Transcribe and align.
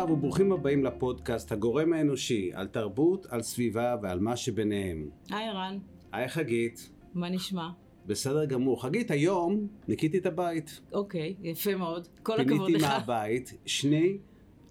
רב 0.00 0.10
וברוכים 0.10 0.52
הבאים 0.52 0.84
לפודקאסט 0.84 1.52
הגורם 1.52 1.92
האנושי 1.92 2.50
על 2.54 2.66
תרבות, 2.66 3.26
על 3.26 3.42
סביבה 3.42 3.96
ועל 4.02 4.20
מה 4.20 4.36
שביניהם. 4.36 5.10
היי 5.30 5.48
ערן, 5.48 5.78
היי 6.12 6.28
חגית, 6.28 6.90
מה 7.14 7.28
נשמע? 7.28 7.68
בסדר 8.06 8.44
גמור. 8.44 8.82
חגית, 8.82 9.10
היום 9.10 9.66
ניקיתי 9.88 10.18
את 10.18 10.26
הבית. 10.26 10.80
אוקיי, 10.92 11.34
יפה 11.42 11.74
מאוד. 11.76 12.08
כל 12.22 12.40
הכבוד 12.40 12.66
פיניתי 12.66 12.84
לך. 12.84 12.90
מהבית 12.90 13.54
שני 13.66 14.18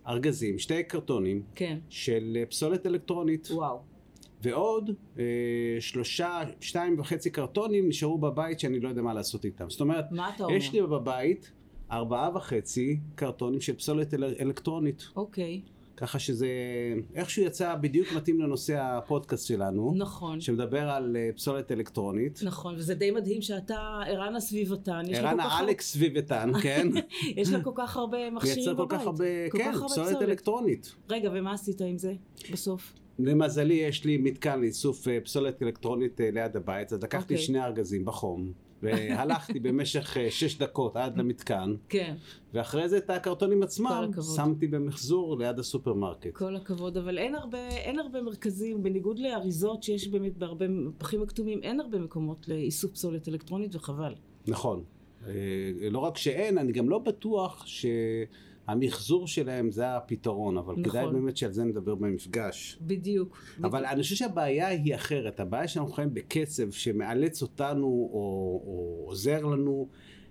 ארגזים, 0.07 0.59
שתי 0.59 0.83
קרטונים 0.83 1.43
כן, 1.55 1.77
של 1.89 2.37
אה, 2.39 2.45
פסולת 2.45 2.85
אלקטרונית. 2.85 3.47
וואו. 3.51 3.79
ועוד 4.41 4.91
אה, 5.19 5.23
שלושה, 5.79 6.41
שתיים 6.59 6.99
וחצי 6.99 7.29
קרטונים 7.29 7.87
נשארו 7.87 8.17
בבית 8.17 8.59
שאני 8.59 8.79
לא 8.79 8.89
יודע 8.89 9.01
מה 9.01 9.13
לעשות 9.13 9.45
איתם. 9.45 9.69
זאת 9.69 9.81
אומרת, 9.81 10.11
מה 10.11 10.29
אתה 10.35 10.43
אומר? 10.43 10.55
יש 10.55 10.73
לי 10.73 10.81
בבית 10.81 11.51
ארבעה 11.91 12.29
וחצי 12.35 12.99
קרטונים 13.15 13.61
של 13.61 13.75
פסולת 13.75 14.13
אל- 14.13 14.23
אלקטרונית. 14.39 15.07
אוקיי, 15.15 15.61
ככה 15.97 16.19
שזה 16.19 16.47
איכשהו 17.15 17.43
יצא 17.43 17.75
בדיוק 17.75 18.07
מתאים 18.15 18.39
לנושא 18.41 18.77
הפודקאסט 18.79 19.47
שלנו. 19.47 19.93
נכון. 19.95 20.41
שמדבר 20.41 20.89
על 20.89 21.15
אה, 21.17 21.29
פסולת 21.35 21.71
אלקטרונית. 21.71 22.39
נכון, 22.43 22.75
וזה 22.75 22.93
די 22.95 23.11
מדהים 23.11 23.41
שאתה 23.41 23.99
ערן 24.07 24.35
הסביבתן. 24.35 25.01
יש 25.07 25.17
ערן 25.17 25.37
כל 25.37 25.43
כך 25.43 25.59
האלכס 25.59 25.91
סביבתן, 25.93 26.51
כן? 26.61 26.87
יש 27.37 27.49
לה 27.51 27.63
כל 27.63 27.71
כך 27.75 27.97
הרבה 27.97 28.29
מכשירים 28.29 28.55
מייצר 28.57 28.73
בבית. 28.73 28.89
כל 28.89 28.97
כך 28.97 29.05
הרבה, 29.05 29.25
כל 29.49 29.57
כן, 29.57 29.71
כך 29.71 29.81
הרבה 29.81 29.87
פסולת 29.93 30.21
אלקטרונית. 30.21 30.95
רגע, 31.09 31.29
ומה 31.33 31.53
עשית 31.53 31.81
עם 31.81 31.97
זה 31.97 32.13
בסוף? 32.51 32.93
למזלי 33.19 33.73
יש 33.73 34.05
לי 34.05 34.17
מתקן 34.17 34.59
לאיסוף 34.61 35.07
אה, 35.07 35.17
פסולת 35.23 35.63
אלקטרונית 35.63 36.21
אה, 36.21 36.29
ליד 36.31 36.55
הבית, 36.55 36.93
אז 36.93 37.03
לקחתי 37.03 37.33
אוקיי. 37.33 37.45
שני 37.45 37.63
ארגזים 37.63 38.05
בחום, 38.05 38.51
והלכתי 38.83 39.59
במשך 39.59 40.17
אה, 40.17 40.31
שש 40.31 40.57
דקות 40.57 40.95
עד 40.95 41.17
למתקן, 41.17 41.75
כן, 41.89 42.15
ואחרי 42.53 42.89
זה 42.89 42.97
את 42.97 43.09
הקרטונים 43.09 43.63
עצמם. 43.63 44.11
שמתי 44.35 44.67
במחזור 44.67 45.37
ליד 45.39 45.59
הסופרמרקט. 45.59 46.33
כל 46.33 46.55
הכבוד, 46.55 46.97
אבל 46.97 47.17
אין 47.17 47.35
הרבה, 47.35 47.67
אין 47.67 47.99
הרבה 47.99 48.21
מרכזים, 48.21 48.83
בניגוד 48.83 49.19
לאריזות 49.19 49.83
שיש 49.83 50.07
באמת 50.07 50.37
בהרבה 50.37 50.65
פחים 50.97 51.23
הכתומים, 51.23 51.59
אין 51.63 51.79
הרבה 51.79 51.99
מקומות 51.99 52.47
לאיסוף 52.47 52.91
פסולת 52.91 53.27
אלקטרונית 53.27 53.75
וחבל. 53.75 54.13
נכון. 54.47 54.83
אה, 55.27 55.33
לא 55.91 55.99
רק 55.99 56.17
שאין, 56.17 56.57
אני 56.57 56.71
גם 56.71 56.89
לא 56.89 56.99
בטוח 56.99 57.65
שהמחזור 58.69 59.27
שלהם 59.27 59.71
זה 59.71 59.95
הפתרון, 59.95 60.57
אבל 60.57 60.73
נכון. 60.73 60.83
כדאי 60.83 61.05
באמת 61.13 61.37
שעל 61.37 61.51
זה 61.51 61.63
נדבר 61.63 61.95
במפגש. 61.95 62.77
בדיוק. 62.81 63.37
אבל 63.63 63.85
אני 63.85 64.01
חושב 64.01 64.15
שהבעיה 64.15 64.67
היא 64.67 64.95
אחרת, 64.95 65.39
הבעיה 65.39 65.67
שאנחנו 65.67 65.91
חיים 65.91 66.13
בקצב 66.13 66.71
שמאלץ 66.71 67.41
אותנו 67.41 67.85
או, 67.85 68.61
או 68.65 69.03
עוזר 69.07 69.45
לנו, 69.45 69.87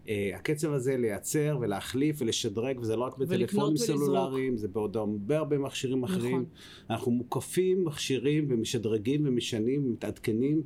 אה, 0.08 0.30
הקצב 0.34 0.72
הזה 0.72 0.96
לייצר 0.96 1.58
ולהחליף 1.60 2.16
ולשדרג, 2.22 2.80
וזה 2.80 2.96
לא 2.96 3.04
רק 3.04 3.18
בטלפונים. 3.18 3.76
סלולריים, 3.76 4.56
זה 4.56 4.68
בעוד 4.68 4.96
הרבה 4.96 5.38
הרבה 5.38 5.58
מכשירים 5.58 6.04
אחרים. 6.04 6.32
נכון. 6.32 6.44
אנחנו 6.90 7.12
מוקפים 7.12 7.84
מכשירים 7.84 8.46
ומשדרגים 8.48 9.22
ומשנים 9.26 9.86
ומתעדכנים, 9.86 10.62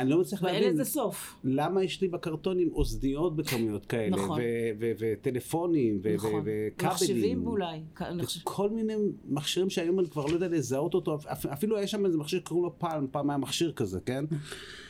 ואני 0.00 0.10
לא 0.10 0.20
מצליח 0.20 0.42
ואין 0.42 0.54
להבין 0.54 0.72
לזה 0.72 0.84
סוף. 0.84 1.34
למה 1.44 1.84
יש 1.84 2.00
לי 2.00 2.08
בקרטונים 2.08 2.70
אוזניות 2.72 3.36
בכמויות 3.36 3.86
כאלה, 3.86 4.16
נכון. 4.16 4.40
וטלפונים, 4.78 6.00
נכון. 6.14 6.40
וכבלים. 6.40 6.70
מחשבים 6.82 7.46
אולי. 7.46 7.80
אני 8.00 8.22
כל 8.44 8.70
מיני 8.70 8.94
מכשירים 9.28 9.70
שהיום 9.70 10.00
אני 10.00 10.08
כבר 10.08 10.26
לא 10.26 10.32
יודע 10.32 10.48
לזהות 10.48 10.94
אותו, 10.94 11.16
אפ- 11.32 11.46
אפילו 11.46 11.76
היה 11.76 11.86
שם 11.86 12.06
איזה 12.06 12.18
מכשיר 12.18 12.40
שקוראים 12.40 12.64
לו 12.64 12.78
פלם, 12.78 13.06
פעם 13.10 13.30
היה 13.30 13.36
מכשיר 13.38 13.72
כזה, 13.72 14.00
כן? 14.06 14.24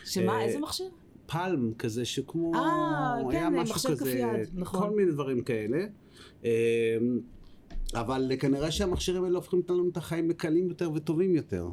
שמה, 0.04 0.32
אה, 0.32 0.44
איזה 0.44 0.58
מכשיר? 0.58 0.86
פלם 1.26 1.72
כזה 1.74 2.04
שכמו, 2.04 2.54
אה, 2.54 2.60
כן, 3.30 3.36
היה 3.36 3.50
משהו 3.50 3.74
מחשב 3.74 3.88
כף 3.88 4.00
כזה, 4.00 4.18
יד, 4.18 4.48
נכון. 4.54 4.80
כל 4.80 4.96
מיני 4.96 5.12
דברים 5.12 5.42
כאלה. 5.42 5.78
אמ, 6.44 6.48
אבל 7.94 8.32
כנראה 8.40 8.70
שהמכשירים 8.70 9.24
האלה 9.24 9.36
הופכים 9.36 9.62
לנו 9.68 9.88
את 9.88 9.96
החיים 9.96 10.30
לקלים 10.30 10.68
יותר 10.68 10.90
וטובים 10.94 11.34
יותר. 11.34 11.66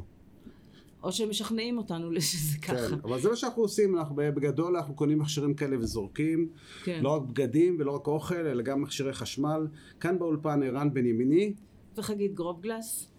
או 1.02 1.12
שהם 1.12 1.30
משכנעים 1.30 1.78
אותנו 1.78 2.10
שזה 2.20 2.58
ככה. 2.58 2.88
כן, 2.88 2.94
אבל 3.04 3.20
זה 3.20 3.28
מה 3.28 3.36
שאנחנו 3.36 3.62
עושים, 3.62 3.98
אנחנו 3.98 4.16
בגדול 4.16 4.76
אנחנו 4.76 4.94
קונים 4.94 5.18
מכשירים 5.18 5.54
כאלה 5.54 5.78
וזורקים, 5.78 6.48
כן. 6.84 7.00
לא 7.02 7.16
רק 7.16 7.22
בגדים 7.22 7.76
ולא 7.78 7.94
רק 7.94 8.06
אוכל, 8.06 8.34
אלא 8.34 8.62
גם 8.62 8.82
מכשירי 8.82 9.12
חשמל. 9.12 9.66
כאן 10.00 10.18
באולפן 10.18 10.62
ערן 10.62 10.94
בן 10.94 11.06
ימיני, 11.06 11.54
וחגית 11.96 12.34
גרובגלס. 12.34 13.10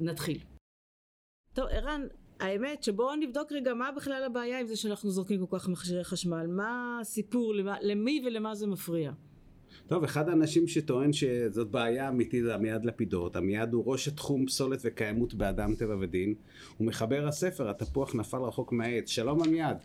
נתחיל. 0.00 0.38
טוב, 1.52 1.66
ערן, 1.70 2.06
האמת 2.40 2.82
שבואו 2.82 3.16
נבדוק 3.16 3.52
רגע 3.52 3.74
מה 3.74 3.92
בכלל 3.96 4.22
הבעיה 4.26 4.60
עם 4.60 4.66
זה 4.66 4.76
שאנחנו 4.76 5.10
זורקים 5.10 5.46
כל 5.46 5.58
כך 5.58 5.68
מכשירי 5.68 6.04
חשמל. 6.04 6.46
מה 6.46 6.98
הסיפור, 7.00 7.54
למה, 7.54 7.76
למי 7.80 8.22
ולמה 8.26 8.54
זה 8.54 8.66
מפריע? 8.66 9.12
טוב, 9.86 10.04
אחד 10.04 10.28
האנשים 10.28 10.66
שטוען 10.66 11.12
שזאת 11.12 11.70
בעיה 11.70 12.08
אמיתית 12.08 12.44
זה 12.44 12.54
עמיעד 12.54 12.84
לפידות. 12.84 13.36
עמיעד 13.36 13.72
הוא 13.72 13.82
ראש 13.86 14.08
התחום 14.08 14.46
פסולת 14.46 14.78
וקיימות 14.84 15.34
באדם 15.34 15.74
טבע 15.74 15.96
ודין. 16.00 16.34
הוא 16.78 16.86
מחבר 16.86 17.26
הספר 17.28 17.68
"התפוח 17.70 18.14
נפל 18.14 18.38
רחוק 18.38 18.72
מהעץ". 18.72 19.08
שלום 19.08 19.42
עמיעד, 19.42 19.78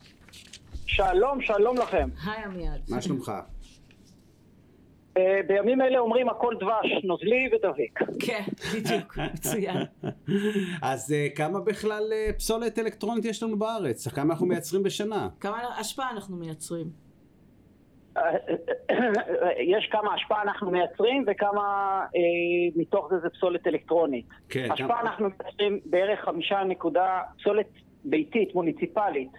שלום, 0.85 1.41
שלום 1.41 1.77
לכם. 1.77 2.09
היי 2.25 2.43
עמיעד. 2.43 2.81
מה 2.89 3.01
שלומך? 3.01 3.31
אה, 5.17 5.39
בימים 5.47 5.81
אלה 5.81 5.99
אומרים 5.99 6.29
הכל 6.29 6.53
דבש, 6.59 7.03
נוזלי 7.03 7.49
ודביק. 7.53 7.99
כן, 8.19 8.43
בדיוק, 8.75 9.17
מצוין. 9.33 9.77
אז 10.81 11.11
אה, 11.11 11.27
כמה 11.35 11.59
בכלל 11.59 12.03
אה, 12.13 12.33
פסולת 12.37 12.79
אלקטרונית 12.79 13.25
יש 13.25 13.43
לנו 13.43 13.59
בארץ? 13.59 14.07
כמה 14.07 14.33
אנחנו 14.33 14.45
מייצרים 14.45 14.83
בשנה? 14.83 15.29
כמה 15.39 15.57
השפעה 15.79 16.11
אנחנו 16.11 16.37
מייצרים? 16.37 17.04
אה, 18.17 18.31
יש 19.59 19.87
כמה 19.91 20.13
השפעה 20.13 20.41
אנחנו 20.41 20.71
מייצרים 20.71 21.23
וכמה 21.27 21.61
אה, 22.15 22.19
מתוך 22.81 23.07
זה 23.09 23.19
זה 23.19 23.29
פסולת 23.29 23.67
אלקטרונית. 23.67 24.25
כן, 24.49 24.67
השפעה 24.71 24.87
כמה- 24.87 25.01
אנחנו 25.01 25.27
מייצרים 25.29 25.79
בערך 25.85 26.19
חמישה 26.25 26.63
נקודה, 26.63 27.19
פסולת 27.39 27.67
ביתית, 28.05 28.55
מוניציפלית, 28.55 29.29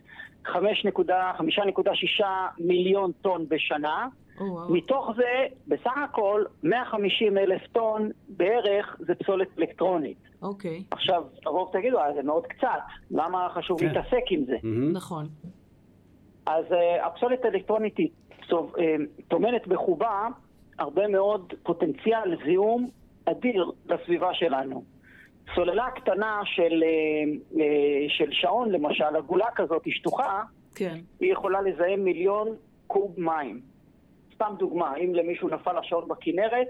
חמש 0.44 0.84
נקודה, 0.84 1.32
חמישה 1.38 1.64
נקודה 1.64 1.94
שישה 1.94 2.46
מיליון 2.58 3.12
טון 3.22 3.46
בשנה. 3.48 4.08
או, 4.40 4.44
וואו. 4.44 4.72
מתוך 4.72 5.10
זה, 5.16 5.46
בסך 5.68 5.96
הכל, 6.04 6.44
150 6.62 7.38
אלף 7.38 7.66
טון 7.72 8.10
בערך 8.28 8.96
זה 8.98 9.14
פסולת 9.14 9.48
אלקטרונית. 9.58 10.18
אוקיי, 10.42 10.82
עכשיו, 10.90 11.22
הרוב 11.46 11.70
תגידו, 11.72 11.98
זה 12.16 12.22
מאוד 12.22 12.46
קצת, 12.46 12.68
למה 13.10 13.48
חשוב 13.54 13.80
כן. 13.80 13.86
להתעסק 13.86 14.22
עם 14.30 14.44
זה? 14.44 14.56
מהמם. 14.62 14.92
נכון. 14.92 15.26
אז 16.46 16.64
uh, 16.70 17.06
הפסולת 17.06 17.44
האלקטרונית 17.44 17.96
היא 17.98 18.08
טומנת 19.28 19.66
בחובה 19.66 20.28
הרבה 20.78 21.08
מאוד 21.08 21.52
פוטנציאל 21.62 22.36
זיהום 22.44 22.90
אדיר 23.24 23.70
לסביבה 23.86 24.34
שלנו. 24.34 24.82
סוללה 25.54 25.90
קטנה 25.90 26.40
של, 26.44 26.82
uh, 26.82 27.54
uh, 27.54 27.58
של 28.08 28.32
שעון, 28.32 28.72
למשל, 28.72 29.16
עגולה 29.16 29.46
כזאת 29.54 29.82
שטוחה, 29.86 30.42
כן, 30.74 30.98
היא 31.20 31.32
יכולה 31.32 31.62
לזהם 31.62 32.04
מיליון 32.04 32.48
קוב 32.86 33.14
מים. 33.18 33.60
סתם 34.34 34.54
דוגמה, 34.58 34.96
אם 34.96 35.14
למישהו 35.14 35.48
נפל 35.48 35.78
השעון 35.78 36.08
בכנרת, 36.08 36.66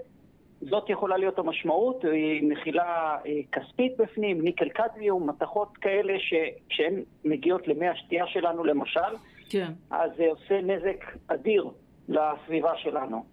זאת 0.61 0.89
יכולה 0.89 1.17
להיות 1.17 1.39
המשמעות, 1.39 2.05
היא 2.05 2.49
מכילה 2.49 3.17
אה, 3.25 3.31
כספית 3.51 3.97
בפנים, 3.97 4.41
ניקל 4.41 4.69
קדמיום, 4.69 5.29
מתכות 5.29 5.77
כאלה 5.77 6.13
שכשהן 6.19 6.93
מגיעות 7.25 7.67
למי 7.67 7.87
השתייה 7.87 8.27
שלנו 8.27 8.63
למשל, 8.63 9.15
כן. 9.49 9.71
אז 9.89 10.11
זה 10.17 10.23
עושה 10.29 10.61
נזק 10.61 11.05
אדיר 11.27 11.69
לסביבה 12.09 12.71
שלנו. 12.77 13.25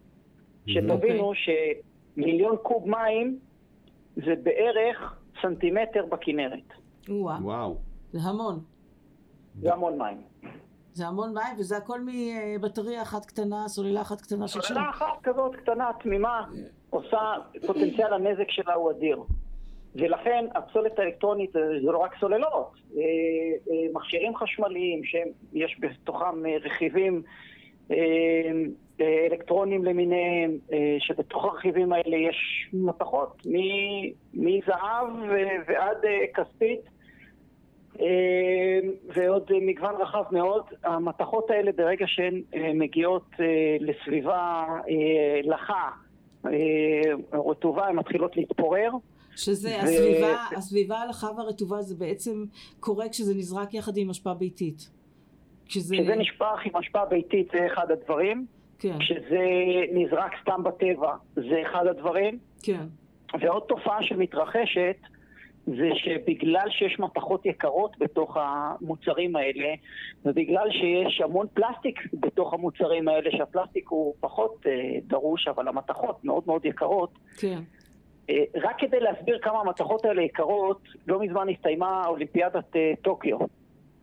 שתבינו 0.67 1.33
שמיליון 1.35 2.57
קוב 2.63 2.89
מים 2.89 3.39
זה 4.17 4.35
בערך 4.43 5.19
סנטימטר 5.43 6.07
בכנרת. 6.07 6.73
וואו, 7.09 7.43
וואו. 7.43 7.77
זה 8.13 8.19
המון. 8.29 8.61
זה 9.61 9.73
המון 9.73 9.99
מים. 9.99 10.23
זה 10.93 11.07
המון 11.07 11.35
מים, 11.35 11.59
וזה 11.59 11.77
הכל 11.77 12.01
מבטריה 12.07 13.03
אחת 13.03 13.25
קטנה, 13.27 13.69
סוללה 13.69 14.01
אחת 14.01 14.21
קטנה 14.21 14.49
של 14.49 14.61
שם. 14.61 14.75
סוללה 14.75 14.91
אחת 14.91 15.23
כזאת 15.23 15.57
קטנה, 15.57 15.91
תמימה, 16.03 16.45
עושה, 16.91 17.19
פוטנציאל 17.67 18.13
הנזק 18.13 18.51
שלה 18.51 18.75
הוא 18.75 18.91
אדיר. 18.91 19.23
ולכן 19.95 20.45
הפסולת 20.55 20.99
האלקטרונית 20.99 21.53
זה 21.53 21.61
זה 21.85 21.93
לא 21.93 21.99
רק 21.99 22.15
סוללות, 22.21 22.73
אה, 22.97 23.03
אה, 23.71 23.87
מכשירים 23.93 24.37
חשמליים 24.37 25.05
שיש 25.05 25.77
בתוכם 25.81 26.47
אה, 26.47 26.57
רכיבים 26.65 27.23
אה, 27.91 27.97
אה, 29.01 29.27
אלקטרונים 29.31 29.85
למיניהם, 29.85 30.59
אה, 30.73 30.97
שבתוך 30.99 31.45
הרכיבים 31.45 31.93
האלה 31.93 32.17
יש 32.17 32.69
מתכות 32.73 33.47
מזהב 34.35 35.09
ועד 35.67 36.05
אה, 36.05 36.27
כספית. 36.35 36.81
אה, 38.01 38.79
ועוד 39.15 39.51
אה, 39.55 39.59
מגוון 39.63 39.95
רחב 39.95 40.25
מאוד. 40.33 40.63
המתכות 40.85 41.51
האלה 41.51 41.73
ברגע 41.73 42.07
שהן 42.09 42.43
אה, 42.55 42.71
מגיעות 42.75 43.27
אה, 43.41 43.77
לסביבה 43.81 44.65
אה, 44.89 45.41
לחה, 45.45 45.91
אה, 46.47 47.41
רטובה, 47.51 47.87
הן 47.87 47.97
מתחילות 47.97 48.37
להתפורר. 48.37 48.91
שזה 49.37 49.69
ו- 49.69 49.85
הסביבה, 49.85 50.45
הסביבה 50.57 50.99
הלכה 50.99 51.27
והרטובה 51.37 51.83
זה 51.83 51.95
בעצם 51.95 52.45
קורה 52.81 53.09
כשזה 53.09 53.35
נזרק 53.35 53.75
יחד 53.75 53.97
עם 53.97 54.11
אשפה 54.11 54.35
ביתית. 54.35 54.91
כשזה... 55.67 55.97
כשזה 55.97 56.17
נשפך 56.17 56.59
עם 56.65 56.77
השפעה 56.77 57.07
ביתית 57.07 57.49
זה 57.53 57.67
אחד 57.67 57.91
הדברים. 57.91 58.47
כן, 58.79 58.99
כשזה 58.99 59.45
נזרק 59.93 60.33
סתם 60.43 60.63
בטבע, 60.63 61.17
זה 61.35 61.63
אחד 61.63 61.87
הדברים. 61.87 62.39
כן. 62.63 62.87
ועוד 63.41 63.63
תופעה 63.69 64.03
שמתרחשת 64.03 64.97
זה 65.67 65.91
שבגלל 65.95 66.71
שיש 66.71 66.99
מתכות 66.99 67.47
יקרות 67.47 67.99
בתוך 67.99 68.37
המוצרים 68.41 69.37
האלה, 69.37 69.75
ובגלל 70.25 70.71
שיש 70.71 71.21
המון 71.21 71.47
פלסטיק 71.55 72.01
בתוך 72.13 72.55
המוצרים 72.55 73.09
האלה, 73.09 73.31
שהפלסטיק 73.31 73.89
הוא 73.89 74.15
פחות 74.21 74.67
אה, 74.67 74.73
דרוש, 75.07 75.49
אבל 75.49 75.69
המתכות 75.69 76.25
מאוד 76.25 76.43
מאוד 76.47 76.65
יקרות, 76.65 77.19
כן. 77.39 77.59
אה, 78.31 78.45
רק 78.63 78.77
כדי 78.79 79.01
להסביר 79.01 79.39
כמה 79.43 79.61
המתכות 79.61 80.05
האלה 80.05 80.23
יקרות, 80.23 80.81
לא 81.07 81.21
מזמן 81.21 81.47
הסתיימה 81.49 82.07
אולימפיאדת 82.07 82.77
אה, 82.77 82.93
טוקיו. 83.03 83.39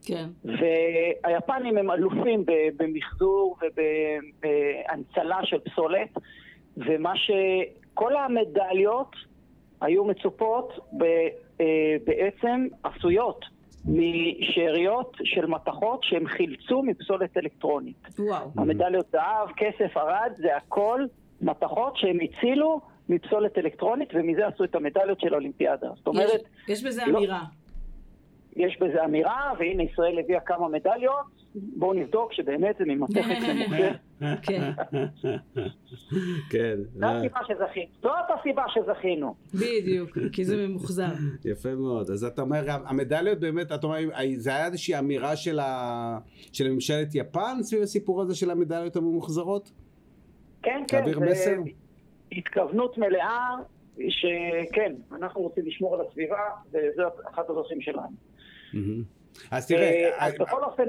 כן. 0.05 0.25
והיפנים 0.43 1.77
הם 1.77 1.91
אלופים 1.91 2.45
במחזור 2.77 3.57
ובהנצלה 3.61 5.39
של 5.43 5.59
פסולת, 5.59 6.09
ומה 6.77 7.13
שכל 7.15 8.15
המדליות 8.15 9.15
היו 9.81 10.05
מצופות 10.05 10.79
ב- 10.97 11.03
אה, 11.61 11.95
בעצם 12.05 12.67
עשויות 12.83 13.45
משאריות 13.85 15.17
של 15.23 15.45
מתכות 15.45 16.03
שהם 16.03 16.27
חילצו 16.27 16.83
מפסולת 16.83 17.37
אלקטרונית. 17.37 18.07
וואו. 18.19 18.49
המדליות 18.57 19.05
זהב, 19.11 19.49
כסף, 19.57 19.97
ארד, 19.97 20.31
זה 20.37 20.55
הכל 20.55 21.05
מתכות 21.41 21.97
שהם 21.97 22.17
הצילו 22.23 22.81
מפסולת 23.11 23.57
אלקטרונית 23.57 24.09
ומזה 24.13 24.47
עשו 24.47 24.63
את 24.63 24.75
המדליות 24.75 25.19
של 25.19 25.33
האולימפיאדה. 25.33 25.87
זאת 25.87 25.99
יש, 25.99 26.07
אומרת, 26.07 26.41
יש 26.67 26.83
בזה 26.83 27.01
לא- 27.07 27.17
אמירה. 27.17 27.43
יש 28.55 28.77
בזה 28.81 29.05
אמירה, 29.05 29.51
והנה 29.59 29.83
ישראל 29.83 30.19
הביאה 30.19 30.39
כמה 30.39 30.67
מדליות, 30.69 31.25
בואו 31.55 31.93
נבדוק 31.93 32.33
שבאמת 32.33 32.75
זה 32.79 32.85
ממתכת 32.85 33.35
למוכר. 33.49 33.91
כן, 34.41 34.71
כן, 36.49 36.77
זו 36.95 37.05
הסיבה 37.05 37.39
שזכינו. 37.47 37.87
זאת 38.01 38.39
הסיבה 38.39 38.63
שזכינו. 38.67 39.35
בדיוק, 39.53 40.17
כי 40.31 40.45
זה 40.45 40.67
ממוחזר. 40.67 41.11
יפה 41.45 41.75
מאוד. 41.75 42.09
אז 42.09 42.23
אתה 42.23 42.41
אומר, 42.41 42.63
המדליות 42.67 43.39
באמת, 43.39 43.71
אתה 43.71 43.87
אומר, 43.87 43.97
זה 44.35 44.49
היה 44.49 44.65
איזושהי 44.65 44.99
אמירה 44.99 45.35
של, 45.35 45.59
ממשלת 46.69 47.15
יפן 47.15 47.57
סביב 47.61 47.81
הסיפור 47.81 48.21
הזה 48.21 48.35
של 48.35 48.51
המדליות 48.51 48.95
הממוחזרות? 48.95 49.71
כן, 50.63 50.83
כן, 50.87 51.03
זה 51.05 51.19
מסר. 51.19 51.55
התכוונות 52.31 52.97
מלאה, 52.97 53.55
שכן, 54.09 54.93
אנחנו 55.15 55.41
רוצים 55.41 55.65
לשמור 55.65 55.95
על 55.95 56.01
הסביבה, 56.07 56.39
וזו 56.71 57.03
אחת 57.33 57.49
הדרכים 57.49 57.81
שלנו. 57.81 58.07
מהמם. 58.73 59.03
אז 59.51 59.67
תראה, 59.67 59.81
אה, 59.81 60.27
אז 60.27 60.33
בכל 60.39 60.63
אופן, 60.63 60.83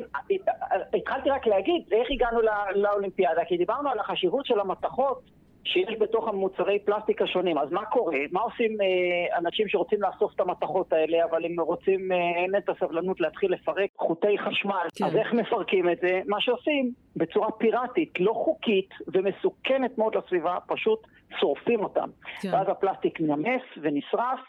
התחלתי 0.95 1.31
רק 1.31 1.47
להגיד 1.47 1.83
איך 1.93 2.09
הגענו 2.11 2.41
לא- 2.43 2.71
לאולימפיאדה, 2.75 3.45
כי 3.45 3.57
דיברנו 3.57 3.91
על 3.91 3.99
החשיבות 3.99 4.47
של 4.47 4.61
המתכות 4.61 5.31
שיש 5.65 5.95
בתוך 6.01 6.29
המוצרי 6.29 6.79
פלסטיק 6.79 7.23
השונים. 7.23 7.59
אז 7.59 7.73
מה 7.73 7.85
קורה? 7.85 8.19
מה 8.33 8.41
עושים 8.41 8.81
אה, 8.81 9.39
אנשים 9.39 9.69
שרוצים 9.69 10.03
לאסוף 10.03 10.35
את 10.35 10.41
המתכות 10.41 10.93
האלה, 10.93 11.25
אבל 11.25 11.45
הם 11.45 11.61
רוצים, 11.61 12.13
אה, 12.13 12.17
אין 12.43 12.57
את 12.57 12.69
הסבלנות 12.69 13.21
להתחיל 13.21 13.53
לפרק 13.53 13.91
חוטי 13.97 14.39
חשמל. 14.39 14.87
כן. 14.95 15.05
אז 15.05 15.17
איך 15.17 15.33
מפרקים 15.33 15.91
את 15.91 15.99
זה? 16.01 16.21
מה 16.27 16.41
שעושים, 16.41 16.93
בצורה 17.17 17.51
פיראטית, 17.51 18.13
לא 18.21 18.33
חוקית 18.33 18.91
ומסוכנת 19.07 19.99
מאוד 19.99 20.17
לסביבה, 20.17 20.59
פשוט 20.67 21.07
שורפים 21.41 21.81
אותם. 21.81 22.09
כן. 22.43 22.49
ואז 22.53 22.69
הפלסטיק 22.69 23.21
נמס 23.21 23.63
ונשרף, 23.83 24.41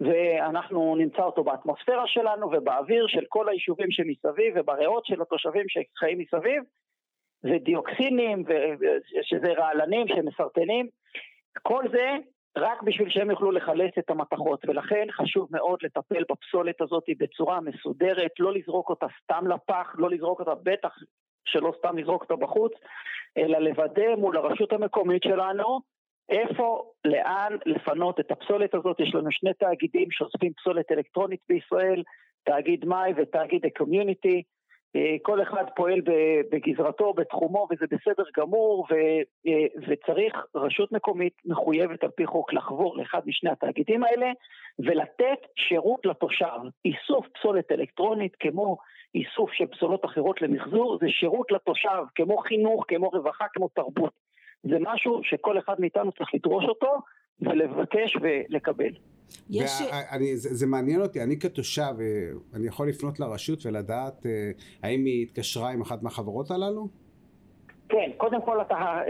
ואנחנו 0.00 0.96
נמצא 0.96 1.22
אותו 1.22 1.44
באטמוספירה 1.44 2.06
שלנו 2.06 2.50
ובאוויר 2.52 3.06
של 3.06 3.24
כל 3.28 3.48
היישובים 3.48 3.90
שמסביב 3.90 4.54
ובריאות 4.56 5.06
של 5.06 5.22
התושבים 5.22 5.64
שחיים 5.68 6.18
מסביב, 6.18 6.62
ודיוקסינים, 7.44 8.44
שזה 9.22 9.52
רעלנים 9.52 10.08
שמסרטנים, 10.08 10.88
כל 11.62 11.84
זה 11.92 12.16
רק 12.56 12.82
בשביל 12.82 13.10
שהם 13.10 13.30
יוכלו 13.30 13.50
לחלץ 13.50 13.92
את 13.98 14.10
המתכות, 14.10 14.64
ולכן 14.68 15.06
חשוב 15.12 15.48
מאוד 15.50 15.78
לטפל 15.82 16.22
בפסולת 16.30 16.80
הזאת 16.80 17.04
בצורה 17.18 17.60
מסודרת, 17.60 18.30
לא 18.38 18.52
לזרוק 18.52 18.90
אותה 18.90 19.06
סתם 19.22 19.46
לפח, 19.46 19.94
לא 19.98 20.10
לזרוק 20.10 20.40
אותה, 20.40 20.54
בטח 20.62 20.94
שלא 21.44 21.72
סתם 21.78 21.98
לזרוק 21.98 22.22
אותה 22.22 22.36
בחוץ, 22.36 22.72
אלא 23.36 23.58
לוודא 23.58 24.14
מול 24.18 24.36
הרשות 24.36 24.72
המקומית 24.72 25.22
שלנו 25.22 25.80
איפה, 26.28 26.90
לאן 27.04 27.56
לפנות 27.66 28.20
את 28.20 28.30
הפסולת 28.30 28.74
הזאת. 28.74 29.00
יש 29.00 29.14
לנו 29.14 29.30
שני 29.30 29.54
תאגידים 29.54 30.10
שאוספים 30.10 30.52
פסולת 30.52 30.92
אלקטרונית 30.92 31.40
בישראל, 31.48 32.02
תאגיד 32.44 32.84
מאי 32.84 33.12
ותאגיד 33.16 33.66
הקומיוניטי. 33.66 34.42
אה, 34.96 35.16
כל 35.22 35.42
אחד 35.42 35.64
פועל 35.76 36.00
בגזרתו, 36.52 37.12
בתחומו, 37.12 37.66
וזה 37.70 37.86
בסדר 37.90 38.24
גמור, 38.36 38.86
ו, 38.90 38.94
אה, 39.46 39.66
וצריך, 39.88 40.34
רשות 40.54 40.92
מקומית 40.92 41.32
מחויבת 41.44 42.04
על 42.04 42.10
פי 42.10 42.26
חוק 42.26 42.52
לחבור 42.52 42.96
לאחד 42.96 43.20
משני 43.26 43.50
התאגידים 43.50 44.04
האלה, 44.04 44.26
ולתת 44.78 45.38
שירות 45.56 46.06
לתושב. 46.06 46.58
איסוף 46.84 47.26
פסולת 47.28 47.72
אלקטרונית 47.72 48.36
כמו 48.40 48.76
איסוף 49.14 49.52
של 49.52 49.66
פסולות 49.66 50.04
אחרות 50.04 50.42
למחזור, 50.42 50.98
זה 51.00 51.06
שירות 51.08 51.52
לתושב, 51.52 52.02
כמו 52.14 52.38
חינוך, 52.38 52.84
כמו 52.88 53.08
רווחה, 53.08 53.44
כמו 53.52 53.68
תרבות. 53.68 54.12
זה 54.62 54.76
משהו 54.80 55.20
שכל 55.24 55.58
אחד 55.58 55.74
מאיתנו 55.78 56.12
צריך 56.12 56.34
לדרוש 56.34 56.64
אותו 56.64 56.92
ולבקש 57.40 58.16
ולקבל. 58.20 58.92
יש... 59.50 59.80
וה- 59.90 60.00
אני, 60.16 60.36
זה, 60.36 60.54
זה 60.54 60.66
מעניין 60.66 61.00
אותי, 61.02 61.22
אני 61.22 61.38
כתושב, 61.38 61.82
אה, 62.00 62.04
אני 62.54 62.66
יכול 62.66 62.88
לפנות 62.88 63.20
לרשות 63.20 63.66
ולדעת 63.66 64.26
אה, 64.26 64.50
האם 64.82 65.04
היא 65.04 65.22
התקשרה 65.22 65.70
עם 65.70 65.80
אחת 65.80 66.02
מהחברות 66.02 66.50
הללו? 66.50 66.88
כן, 67.88 68.10
קודם 68.16 68.42
כל 68.42 68.60
אתה 68.60 68.74
אה, 68.74 69.02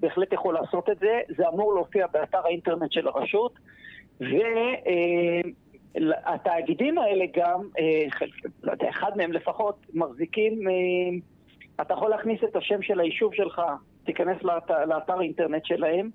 בהחלט 0.00 0.32
יכול 0.32 0.54
לעשות 0.54 0.88
את 0.90 0.98
זה, 0.98 1.20
זה 1.36 1.48
אמור 1.48 1.74
להופיע 1.74 2.06
באתר 2.06 2.38
האינטרנט 2.44 2.92
של 2.92 3.08
הרשות, 3.08 3.52
והתאגידים 5.94 6.98
האלה 6.98 7.24
גם, 7.36 7.60
אה, 7.78 8.10
חלק- 8.10 8.30
לא 8.62 8.72
יודע, 8.72 8.88
אחד 8.90 9.10
מהם 9.16 9.32
לפחות, 9.32 9.86
מחזיקים, 9.94 10.68
אה, 10.68 10.74
אתה 11.82 11.94
יכול 11.94 12.10
להכניס 12.10 12.40
את 12.44 12.56
השם 12.56 12.82
של 12.82 13.00
היישוב 13.00 13.34
שלך, 13.34 13.62
תיכנס 14.04 14.42
לאת, 14.42 14.70
לאתר 14.88 15.18
האינטרנט 15.18 15.64
שלהם 15.64 16.10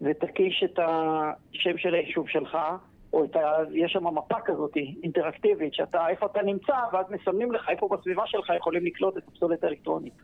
ותקיש 0.00 0.64
את 0.64 0.78
השם 0.78 1.78
של 1.78 1.94
היישוב 1.94 2.28
שלך, 2.28 2.58
או 3.12 3.24
את 3.24 3.36
ה... 3.36 3.40
יש 3.72 3.92
שם 3.92 4.06
מפה 4.06 4.36
כזאת 4.44 4.76
אינטראקטיבית, 5.02 5.74
שאתה, 5.74 6.08
איפה 6.08 6.26
אתה 6.26 6.42
נמצא, 6.42 6.74
ואז 6.92 7.06
מסמנים 7.10 7.52
לך 7.52 7.68
איפה 7.68 7.88
בסביבה 7.92 8.22
שלך 8.26 8.52
יכולים 8.56 8.86
לקלוט 8.86 9.16
את 9.16 9.22
הפסולת 9.28 9.64
האלקטרונית. 9.64 10.14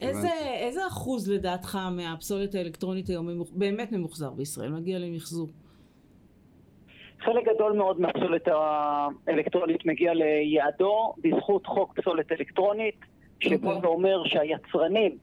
איזה. 0.00 0.28
איזה 0.60 0.86
אחוז 0.86 1.30
לדעתך 1.30 1.78
מהפסולת 1.96 2.54
האלקטרונית 2.54 3.08
היום 3.08 3.28
באמת 3.52 3.92
ממוחזר 3.92 4.30
בישראל, 4.30 4.72
מגיע 4.72 4.98
למחזור? 4.98 5.48
חלק 7.20 7.44
גדול 7.54 7.72
מאוד 7.72 8.00
מהפסולת 8.00 8.48
האלקטרונית 9.26 9.86
מגיע 9.86 10.14
ליעדו 10.14 11.14
בזכות 11.18 11.66
חוק 11.66 12.00
פסולת 12.00 12.32
אלקטרונית, 12.32 13.00
אוקיי. 13.44 13.58
ואומר 13.82 14.24
שהיצרנים 14.24 15.18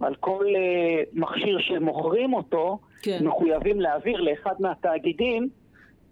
על 0.00 0.14
כל 0.14 0.46
אה, 0.56 1.02
מכשיר 1.12 1.58
שמוכרים 1.60 2.34
אותו, 2.34 2.78
כן, 3.02 3.18
מחויבים 3.26 3.80
להעביר 3.80 4.20
לאחד 4.20 4.54
מהתאגידים 4.60 5.48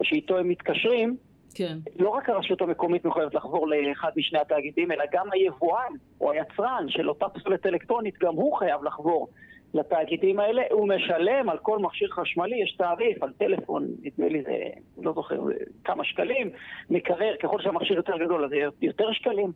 שאיתו 0.02 0.38
הם 0.38 0.48
מתקשרים, 0.48 1.16
כן, 1.54 1.78
לא 1.98 2.08
רק 2.08 2.28
הרשות 2.28 2.60
המקומית 2.60 3.04
מחויבת 3.04 3.34
לחבור 3.34 3.68
לאחד 3.68 4.10
משני 4.16 4.38
התאגידים, 4.38 4.92
אלא 4.92 5.04
גם 5.12 5.26
היבואן 5.32 5.92
או 6.20 6.32
היצרן 6.32 6.86
של 6.88 7.08
אותה 7.08 7.28
פסולת 7.28 7.66
אלקטרונית, 7.66 8.18
גם 8.18 8.34
הוא 8.34 8.56
חייב 8.56 8.84
לחבור 8.84 9.28
לתאגידים 9.74 10.40
האלה. 10.40 10.62
הוא 10.70 10.88
משלם 10.88 11.48
על 11.48 11.58
כל 11.58 11.78
מכשיר 11.78 12.08
חשמלי, 12.10 12.62
יש 12.62 12.76
תעריף, 12.78 13.22
על 13.22 13.32
טלפון, 13.38 13.88
נדמה 14.02 14.28
לי 14.28 14.42
זה, 14.42 14.56
לא 15.02 15.12
זוכר, 15.12 15.40
כמה 15.84 16.04
שקלים, 16.04 16.50
מקרר, 16.90 17.36
ככל 17.42 17.62
שהמכשיר 17.62 17.96
יותר 17.96 18.16
גדול 18.24 18.44
אז 18.44 18.50
יותר 18.82 19.12
שקלים. 19.12 19.52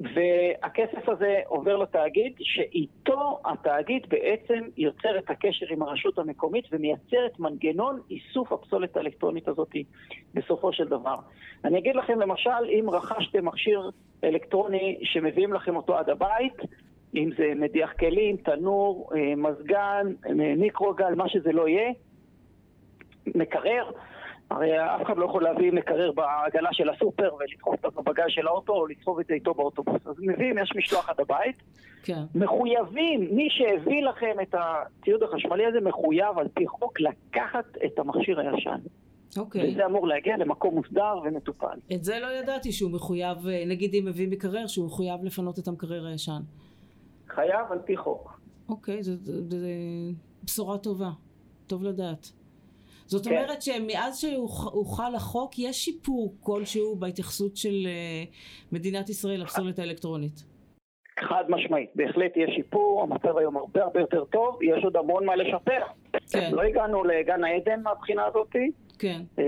והכסף 0.00 1.08
הזה 1.08 1.40
עובר 1.46 1.76
לתאגיד, 1.76 2.32
שאיתו 2.40 3.40
התאגיד 3.44 4.06
בעצם 4.08 4.64
יוצר 4.76 5.18
את 5.18 5.30
הקשר 5.30 5.66
עם 5.70 5.82
הרשות 5.82 6.18
המקומית 6.18 6.64
ומייצר 6.72 7.26
את 7.26 7.40
מנגנון 7.40 8.00
איסוף 8.10 8.52
הפסולת 8.52 8.96
האלקטרונית 8.96 9.48
הזאת 9.48 9.70
בסופו 10.34 10.72
של 10.72 10.88
דבר. 10.88 11.14
אני 11.64 11.78
אגיד 11.78 11.96
לכם 11.96 12.20
למשל, 12.20 12.64
אם 12.68 12.90
רכשתם 12.90 13.44
מכשיר 13.44 13.90
אלקטרוני 14.24 14.98
שמביאים 15.02 15.52
לכם 15.52 15.76
אותו 15.76 15.96
עד 15.96 16.10
הבית, 16.10 16.56
אם 17.14 17.30
זה 17.38 17.52
מדיח 17.56 17.92
כלים, 17.92 18.36
תנור, 18.36 19.10
אה, 19.14 19.34
מזגן, 19.36 20.06
אה, 20.26 20.54
מיקרוגל, 20.56 21.14
מה 21.14 21.28
שזה 21.28 21.52
לא 21.52 21.68
יהיה, 21.68 21.92
מקרר, 23.34 23.90
הרי 24.50 24.78
אף 24.78 25.02
אחד 25.02 25.16
לא 25.16 25.24
יכול 25.24 25.42
להביא 25.42 25.72
מקרר 25.72 26.12
בעגלה 26.12 26.68
של 26.72 26.88
הסופר 26.88 27.34
ולדחוף 27.34 27.84
אותו 27.84 28.02
בבגז 28.02 28.24
של 28.28 28.46
האוטו 28.46 28.72
או 28.72 28.86
לסחוב 28.86 29.20
את 29.20 29.26
זה 29.26 29.34
איתו 29.34 29.54
באוטובוס. 29.54 30.06
אז 30.06 30.14
מביאים, 30.18 30.58
יש 30.58 30.72
משלוח 30.76 31.08
עד 31.08 31.20
הבית, 31.20 31.56
כן. 32.02 32.22
מחויבים, 32.34 33.36
מי 33.36 33.48
שהביא 33.50 34.02
לכם 34.02 34.36
את 34.42 34.54
הציוד 34.54 35.22
החשמלי 35.22 35.66
הזה 35.66 35.80
מחויב 35.80 36.38
על 36.38 36.48
פי 36.54 36.66
חוק 36.66 37.00
לקחת 37.00 37.64
את 37.84 37.98
המכשיר 37.98 38.40
הישן. 38.40 38.78
אוקיי. 39.38 39.72
וזה 39.72 39.86
אמור 39.86 40.08
להגיע 40.08 40.36
למקום 40.36 40.74
מוסדר 40.74 41.14
ומטופל. 41.24 41.78
את 41.94 42.04
זה 42.04 42.18
לא 42.20 42.26
ידעתי 42.26 42.72
שהוא 42.72 42.90
מחויב, 42.90 43.46
אה, 43.48 43.64
נגיד 43.66 43.94
אם 43.94 44.04
מביא 44.04 44.28
מקרר, 44.28 44.66
שהוא 44.66 44.86
מחויב 44.86 45.24
לפנות 45.24 45.58
את 45.58 45.68
המקרר 45.68 46.06
הישן. 46.06 46.40
חייב 47.28 47.72
על 47.72 47.78
פי 47.78 47.96
חוק. 47.96 48.40
אוקיי, 48.68 49.02
זו 49.02 49.12
בשורה 50.44 50.78
טובה. 50.78 51.10
טוב 51.66 51.84
לדעת. 51.84 52.32
זאת 53.06 53.24
כן. 53.26 53.30
אומרת 53.30 53.62
שמאז 53.62 54.20
שהוחל 54.20 55.14
החוק 55.14 55.58
יש 55.58 55.84
שיפור 55.84 56.34
כלשהו 56.40 56.96
בהתייחסות 56.96 57.56
של 57.56 57.86
אה, 57.86 58.24
מדינת 58.72 59.08
ישראל 59.08 59.40
לפסולת 59.42 59.78
האלקטרונית. 59.78 60.44
חד 61.20 61.44
משמעית, 61.48 61.90
בהחלט 61.94 62.36
יש 62.36 62.54
שיפור, 62.54 63.02
המצב 63.02 63.38
היום 63.38 63.56
הרבה 63.56 63.82
הרבה 63.82 64.00
יותר 64.00 64.24
טוב, 64.24 64.62
יש 64.62 64.84
עוד 64.84 64.96
המון 64.96 65.26
מה 65.26 65.36
לשפר. 65.36 65.80
כן. 66.32 66.50
לא 66.52 66.62
הגענו 66.62 67.04
לגן 67.04 67.44
העדן 67.44 67.82
מהבחינה 67.82 68.24
הזאת, 68.26 68.56
כן, 68.98 69.20
אה, 69.38 69.44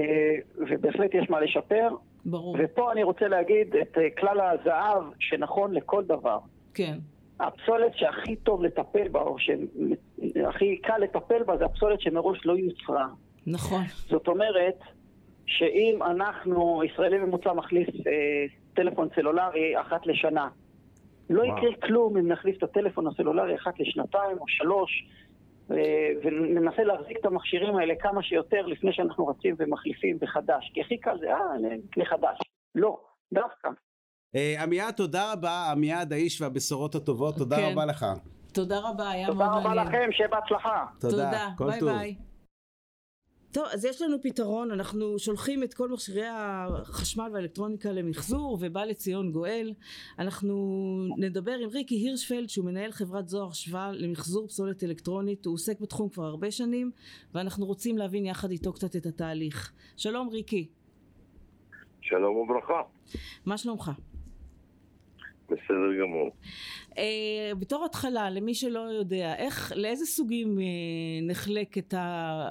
ובהחלט 0.57 1.15
יש 1.15 1.31
מה 1.31 1.41
לשפר. 1.41 1.89
ברור. 2.25 2.57
ופה 2.59 2.93
אני 2.93 3.03
רוצה 3.03 3.29
להגיד 3.29 3.77
את 3.77 3.99
אה, 3.99 4.11
כלל 4.19 4.41
הזהב 4.41 5.03
שנכון 5.19 5.75
לכל 5.75 6.05
דבר. 6.05 6.39
כן, 6.75 6.99
הפסולת 7.41 7.93
שהכי 7.95 8.37
טוב 8.37 8.63
לטפל 8.63 9.09
בה, 9.09 9.21
או 9.21 9.37
שהכי 9.39 10.77
קל 10.77 10.99
לטפל 10.99 11.43
בה, 11.43 11.57
זה 11.57 11.65
הפסולת 11.65 12.01
שמראש 12.01 12.47
לא 12.47 12.59
יוצרה. 12.59 13.07
נכון. 13.47 13.83
זאת 14.09 14.29
אומרת, 14.29 14.79
שאם 15.47 16.03
אנחנו, 16.03 16.83
ישראלי 16.85 17.19
ממוצע 17.19 17.53
מחליף 17.53 17.89
אה, 17.89 18.47
טלפון 18.75 19.09
סלולרי 19.15 19.81
אחת 19.81 20.07
לשנה, 20.07 20.49
לא 21.31 21.43
וואו. 21.43 21.59
יקרה 21.59 21.89
כלום 21.89 22.17
אם 22.17 22.29
נחליף 22.29 22.57
את 22.59 22.63
הטלפון 22.63 23.07
הסלולרי 23.07 23.57
אחת 23.57 23.81
לשנתיים 23.81 24.39
או 24.41 24.45
שלוש, 24.49 24.91
אה, 25.71 25.77
וננסה 26.25 26.83
להחזיק 26.83 27.17
את 27.21 27.25
המכשירים 27.25 27.77
האלה 27.77 27.95
כמה 28.01 28.23
שיותר 28.23 28.67
לפני 28.67 28.93
שאנחנו 28.93 29.27
רצים 29.27 29.55
ומחליפים 29.59 30.19
בחדש. 30.21 30.71
כי 30.75 30.81
הכי 30.81 30.99
קל 30.99 31.19
זה, 31.21 31.27
אה, 31.33 31.77
נקנה 31.85 32.05
חדש. 32.05 32.39
לא, 32.75 33.01
דווקא. 33.33 33.69
אה, 34.35 34.63
עמיעד, 34.63 34.95
תודה 34.95 35.33
רבה, 35.33 35.71
עמיעד 35.73 36.13
האיש 36.13 36.41
והבשורות 36.41 36.95
הטובות, 36.95 37.37
תודה 37.37 37.57
כן. 37.57 37.69
רבה 37.73 37.87
לך. 37.87 38.07
תודה 38.53 38.79
רבה, 38.79 39.11
היה 39.11 39.27
תודה 39.27 39.39
מאוד 39.39 39.59
רבה 39.59 39.69
מעניין. 39.69 39.87
לכם, 39.87 40.13
שיהיה 40.13 40.29
בהצלחה. 40.29 40.85
תודה, 41.01 41.49
כל 41.57 41.71
ביי 41.71 41.81
טוב. 41.81 41.89
ביי. 41.89 42.15
טוב, 43.53 43.65
אז 43.73 43.85
יש 43.85 44.03
לנו 44.03 44.23
פתרון, 44.23 44.71
אנחנו 44.71 45.19
שולחים 45.19 45.63
את 45.63 45.75
כל 45.75 45.89
מכשירי 45.89 46.27
החשמל 46.27 47.31
והאלקטרוניקה 47.33 47.93
למחזור, 47.93 48.59
ובא 48.61 48.85
לציון 48.85 49.33
גואל. 49.33 49.75
אנחנו 50.19 50.55
נדבר 51.17 51.53
עם 51.53 51.69
ריקי 51.69 51.95
הירשפלד, 51.95 52.49
שהוא 52.49 52.65
מנהל 52.65 52.93
חברת 52.93 53.29
זוהר 53.29 53.53
שווה 53.53 53.93
למחזור 53.93 54.49
פסולת 54.49 54.85
אלקטרונית. 54.85 55.47
הוא 55.47 55.55
עוסק 55.55 55.81
בתחום 55.81 56.09
כבר 56.09 56.25
הרבה 56.25 56.51
שנים, 56.51 56.91
ואנחנו 57.35 57.67
רוצים 57.67 57.99
להבין 57.99 58.27
יחד 58.27 58.51
איתו 58.51 58.73
קצת 58.73 58.97
את 58.97 59.07
התהליך. 59.07 59.73
שלום 59.97 60.29
ריקי, 60.29 60.69
שלום 62.01 62.37
וברכה, 62.37 62.83
מה 63.47 63.59
שלומך? 63.59 63.91
בסדר 65.51 66.01
גמור. 66.01 66.31
אה, 66.99 67.53
בתור 67.61 67.85
התחלה, 67.85 68.31
למי 68.31 68.55
שלא 68.55 68.81
יודע, 68.81 69.35
איך, 69.39 69.73
לאיזה 69.77 70.07
סוגים 70.07 70.59
אה, 70.59 70.65
נחלקת 71.23 71.95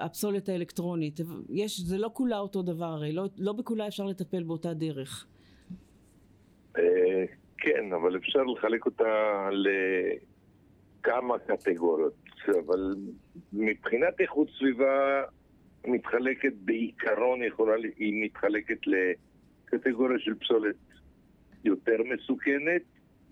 הפסולת 0.02 0.50
האלקטרונית? 0.50 1.20
יש, 1.50 1.80
זה 1.80 1.98
לא 1.98 2.10
כולה 2.14 2.40
אותו 2.40 2.62
דבר 2.62 2.86
הרי, 2.86 3.12
לא, 3.12 3.26
לא 3.38 3.54
בכולה 3.54 3.88
אפשר 3.88 4.06
לטפל 4.06 4.44
באותה 4.44 4.74
דרך. 4.74 5.26
אה, 6.78 7.26
כן, 7.58 7.94
אבל 7.94 8.18
אפשר 8.18 8.44
לחלק 8.44 8.86
אותה 8.86 9.04
לכמה 11.02 11.40
קטגוריות, 11.40 12.14
אבל 12.48 12.96
מבחינת 13.54 14.22
איכות 14.22 14.48
סביבה 14.58 15.24
מתחלקת 15.88 16.54
בעיקרון, 16.54 17.44
יכולה, 17.44 17.74
היא 17.98 18.24
מתחלקת 18.26 18.78
לקטגוריה 18.88 20.20
של 20.20 20.36
פסולת 20.36 20.76
יותר 21.68 21.98
מסוכנת 22.14 22.82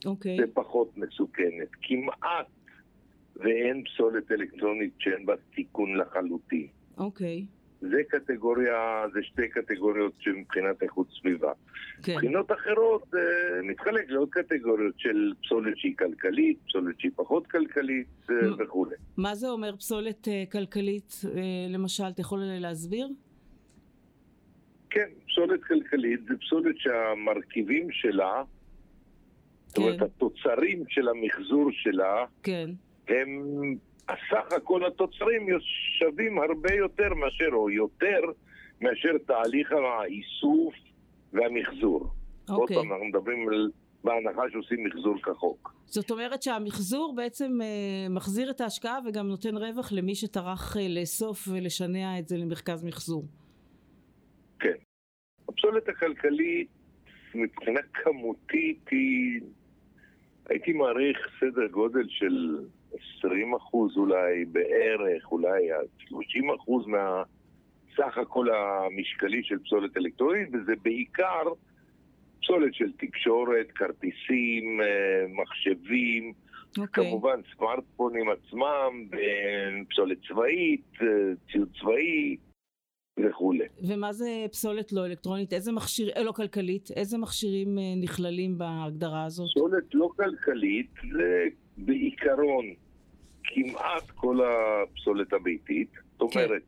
אוקיי, 0.05 0.37
ופחות 0.43 0.97
מסוכנת. 0.97 1.69
כמעט 1.81 2.47
ואין 3.35 3.83
פסולת 3.83 4.31
אלקטרונית 4.31 4.93
שאין 4.99 5.25
בה 5.25 5.33
סיכון 5.55 5.97
לחלוטין. 5.97 6.67
אוקיי, 6.97 7.45
זה 7.81 8.01
קטגוריה, 8.09 9.05
זה 9.13 9.19
שתי 9.23 9.49
קטגוריות 9.49 10.13
שמבחינת 10.19 10.83
איכות 10.83 11.07
סביבה. 11.19 11.51
כן, 12.03 12.13
מבחינות 12.13 12.51
אחרות 12.51 13.13
אה, 13.15 13.61
מתחלק 13.63 14.09
לעוד 14.09 14.29
קטגוריות 14.29 14.99
של 14.99 15.33
פסולת 15.43 15.77
שהיא 15.77 15.97
כלכלית, 15.97 16.57
פסולת 16.67 16.99
שהיא 16.99 17.11
פחות 17.15 17.47
כלכלית 17.47 18.07
אה, 18.29 18.35
וכולי. 18.59 18.95
מה 19.17 19.35
זה 19.35 19.49
אומר 19.49 19.75
פסולת 19.75 20.27
אה, 20.27 20.43
כלכלית, 20.51 21.21
אה, 21.25 21.41
למשל, 21.69 22.03
אתה 22.03 22.21
יכול 22.21 22.39
להסביר? 22.43 23.07
כן, 24.89 25.09
פסולת 25.35 25.63
כלכלית 25.63 26.19
זה 26.27 26.33
פסולת 26.41 26.75
שהמרכיבים 26.77 27.87
שלה, 27.91 28.43
זאת 29.67 29.77
אומרת 29.77 29.99
כן. 29.99 30.05
התוצרים 30.05 30.83
של 30.89 31.07
המחזור 31.07 31.69
שלה, 31.71 32.25
כן, 32.43 32.69
הם, 33.07 33.51
הסך 34.09 34.51
הכל 34.57 34.85
התוצרים 34.85 35.47
שווים 35.99 36.39
הרבה 36.39 36.73
יותר 36.73 37.13
מאשר, 37.13 37.49
או 37.53 37.69
יותר 37.69 38.19
מאשר 38.81 39.17
תהליך 39.27 39.71
האיסוף 39.71 40.73
והמחזור. 41.33 42.07
עוד 42.49 42.59
אוקיי. 42.59 42.77
פעם, 42.77 42.91
אנחנו 42.91 43.05
מדברים 43.05 43.47
על, 43.49 43.69
בהנחה 44.03 44.41
שעושים 44.51 44.83
מחזור 44.83 45.15
כחוק. 45.21 45.73
זאת 45.85 46.11
אומרת 46.11 46.43
שהמחזור 46.43 47.13
בעצם 47.15 47.57
אה, 47.61 48.09
מחזיר 48.09 48.49
את 48.49 48.61
ההשקעה 48.61 48.99
וגם 49.07 49.27
נותן 49.27 49.57
רווח 49.57 49.91
למי 49.91 50.15
שטרח 50.15 50.77
אה, 50.77 50.87
לאסוף 50.87 51.47
ולשנע 51.47 52.19
את 52.19 52.27
זה 52.27 52.37
למרכז 52.37 52.83
מחזור. 52.83 53.23
הפסולת 55.65 55.89
הכלכלית, 55.89 56.67
מבחינה 57.35 57.79
כמותית, 57.93 58.79
היא, 58.91 59.41
הייתי 60.49 60.73
מעריך 60.73 61.17
סדר 61.39 61.67
גודל 61.67 62.05
של 62.07 62.57
20 63.17 63.55
אחוז 63.55 63.97
אולי 63.97 64.45
בערך, 64.45 65.31
אולי 65.31 65.71
עד 65.71 65.85
30 65.97 66.51
אחוז 66.51 66.85
מהסך 66.87 68.17
הכל 68.17 68.47
המשקלי 68.49 69.43
של 69.43 69.59
פסולת 69.59 69.97
אלקטרונית, 69.97 70.49
וזה 70.53 70.73
בעיקר 70.83 71.43
פסולת 72.41 72.73
של 72.73 72.91
תקשורת, 72.97 73.71
כרטיסים, 73.71 74.81
אה, 74.81 75.25
מחשבים, 75.29 76.33
אוקיי. 76.77 77.03
כמובן 77.05 77.39
סמארטפונים 77.57 78.29
עצמם, 78.29 79.07
אה, 79.13 79.83
פסולת 79.89 80.17
צבאית, 80.27 80.91
אה, 81.01 81.07
ציוד 81.51 81.69
צבאי 81.79 82.37
וכולי. 83.19 83.65
ומה 83.87 84.13
זה 84.13 84.45
פסולת 84.51 84.91
לא 84.91 85.05
אלקטרונית? 85.05 85.53
איזה 85.53 85.71
מכשיר, 85.71 86.09
אה, 86.17 86.23
לא 86.23 86.31
כלכלית, 86.31 86.89
איזה 86.95 87.17
מכשירים 87.17 87.79
אה, 87.79 87.83
נכללים 88.01 88.57
בהגדרה 88.57 89.25
הזאת? 89.25 89.47
פסולת 89.55 89.83
לא 89.93 90.09
כלכלית 90.15 90.91
זה 91.11 91.45
בעיקרון 91.77 92.65
כמעט 93.43 94.11
כל 94.15 94.39
הפסולת 94.45 95.33
הביתית. 95.33 95.89
זאת 96.19 96.33
כן. 96.33 96.43
אומרת, 96.43 96.63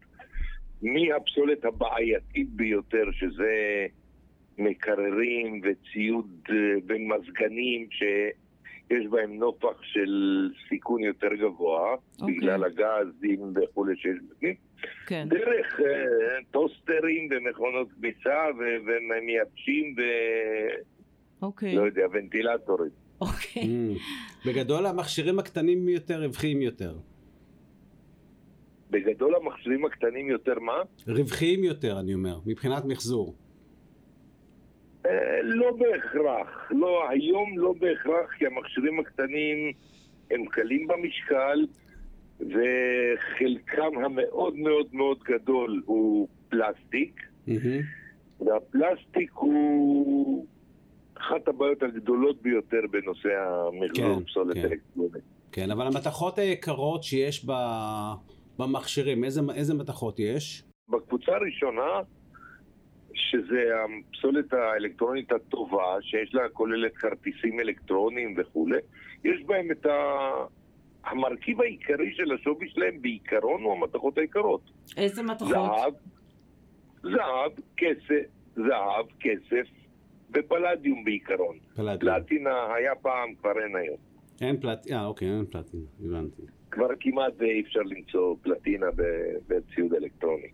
מהפסולת 0.81 1.65
הבעייתית 1.65 2.49
ביותר, 2.49 3.03
שזה 3.11 3.85
מקררים 4.57 5.61
וציוד 5.63 6.31
אה, 6.49 6.55
ומזגנים 6.87 7.87
שיש 8.87 9.07
בהם 9.07 9.39
נופח 9.39 9.81
של 9.81 10.11
סיכון 10.69 11.03
יותר 11.03 11.33
גבוה, 11.33 11.95
אוקיי. 12.21 12.35
בגלל 12.35 12.63
הגזים 12.63 13.53
וכולי 13.55 13.95
שיש 13.95 14.17
בפנים, 14.29 14.55
כן, 15.07 15.27
דרך 15.29 15.79
אה, 15.79 16.43
טוסטרים 16.51 17.29
ומכונות 17.31 17.87
כביסה 17.91 18.45
ו- 18.59 18.83
ומייבשים 18.85 19.95
אוקיי, 21.41 21.77
ולא 21.77 21.85
יודע, 21.85 22.01
ונטילטורים. 22.13 22.91
אוקיי. 23.21 23.63
Mm. 23.63 24.47
בגדול 24.47 24.85
המכשירים 24.85 25.39
הקטנים 25.39 25.89
יותר 25.89 26.23
רווחיים 26.23 26.61
יותר. 26.61 26.95
בגדול 28.89 29.35
המכשירים 29.35 29.85
הקטנים 29.85 30.29
יותר 30.29 30.59
מה? 30.59 30.77
רווחיים 31.07 31.63
יותר, 31.63 31.99
אני 31.99 32.13
אומר, 32.13 32.39
מבחינת 32.45 32.85
מחזור. 32.85 33.35
אה, 35.07 35.41
לא 35.43 35.71
בהכרח. 35.71 36.71
לא, 36.71 37.09
היום 37.09 37.57
לא 37.57 37.73
בהכרח, 37.79 38.33
כי 38.37 38.45
המכשירים 38.45 38.99
הקטנים 38.99 39.73
הם 40.31 40.45
קלים 40.45 40.87
במשקל, 40.87 41.67
וחלקם 42.39 44.05
המאוד 44.05 44.55
מאוד 44.55 44.87
מאוד 44.93 45.19
גדול 45.23 45.81
הוא 45.85 46.27
פלסטיק, 46.49 47.21
מהמם. 47.47 47.81
והפלסטיק 48.39 49.31
הוא 49.33 50.45
אחת 51.17 51.47
הבעיות 51.47 51.83
הגדולות 51.83 52.41
ביותר 52.41 52.81
בנושא 52.91 53.29
המחזור 53.29 54.19
כן, 54.19 54.25
פסולת 54.25 54.55
כן. 54.55 54.65
אלקטרונית. 54.65 55.23
כן, 55.51 55.71
אבל 55.71 55.87
המתכות 55.87 56.37
היקרות 56.37 57.03
שיש 57.03 57.45
ב... 57.45 57.51
במכשירים, 58.59 59.23
איזה, 59.23 59.41
איזה 59.55 59.73
מתכות 59.73 60.19
יש? 60.19 60.63
בקבוצה 60.89 61.31
הראשונה, 61.31 62.01
שזה 63.17 63.71
הפסולת 63.83 64.53
האלקטרונית 64.53 65.31
הטובה, 65.31 65.97
שיש 66.01 66.33
לה 66.33 66.49
כוללת 66.53 66.97
כרטיסים 66.97 67.59
אלקטרוניים 67.59 68.35
וכולי, 68.37 68.79
יש 69.23 69.43
בהם 69.45 69.71
את 69.71 69.85
ה... 69.85 69.97
המרכיב 71.03 71.61
העיקרי 71.61 72.13
של 72.13 72.31
השווי 72.31 72.69
שלהם 72.69 73.01
בעיקרון 73.01 73.63
הוא 73.63 73.73
המתכות 73.73 74.17
היקרות. 74.17 74.61
איזה 74.97 75.23
מתכות? 75.23 75.47
זהב, 75.47 75.93
זהב, 77.03 77.51
כסף, 77.77 78.25
זהב, 78.55 79.05
כסף 79.19 79.67
ופלדיום 80.33 81.03
בעיקרון. 81.03 81.57
פלדיום. 81.75 82.13
פלטינה 82.13 82.73
היה 82.73 82.95
פעם, 82.95 83.35
כבר 83.35 83.51
אין 83.63 83.75
היום. 83.75 83.97
אין 84.41 84.59
פלטינה, 84.61 84.99
אה, 84.99 85.05
אוקיי, 85.05 85.27
אין 85.27 85.45
פלטינה, 85.45 85.83
הבנתי. 86.05 86.41
כבר 86.71 86.87
כמעט 86.99 87.33
ואי 87.37 87.61
אפשר 87.61 87.79
למצוא 87.79 88.35
פלטינה 88.41 88.87
ב- 88.95 89.37
בציוד 89.47 89.93
אלקטרוני. 89.93 90.47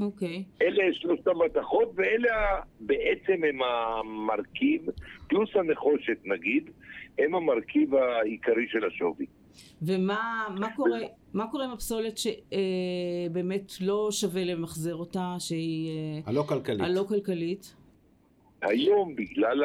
אוקיי. 0.00 0.44
אלה 0.62 0.82
שלושת 0.92 1.26
המתכות, 1.26 1.92
ואלה 1.94 2.60
בעצם 2.80 3.44
הם 3.48 3.58
המרכיב, 3.62 4.82
פלוס 5.28 5.50
הנחושת 5.54 6.18
נגיד, 6.24 6.70
הם 7.18 7.34
המרכיב 7.34 7.94
העיקרי 7.94 8.66
של 8.68 8.84
השווי. 8.86 9.26
ומה 9.82 10.46
מה 10.60 10.76
קורה, 10.76 10.98
מה 11.34 11.50
קורה 11.50 11.64
עם 11.64 11.70
הפסולת 11.70 12.18
שבאמת 12.18 13.72
לא 13.80 14.08
שווה 14.10 14.44
למחזר 14.44 14.94
אותה, 14.94 15.34
שהיא 15.38 15.90
אה, 15.90 16.20
הלא 16.26 16.42
כלכלית. 16.42 16.80
הלא 16.80 17.04
כלכלית? 17.08 17.74
היום, 18.62 19.16
בגלל 19.16 19.62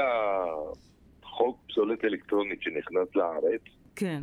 החוק 1.24 1.58
פסולת 1.68 2.06
אלקטרונית 2.06 2.62
שנכנס 2.62 3.16
לארץ, 3.16 3.62
כן. 3.96 4.22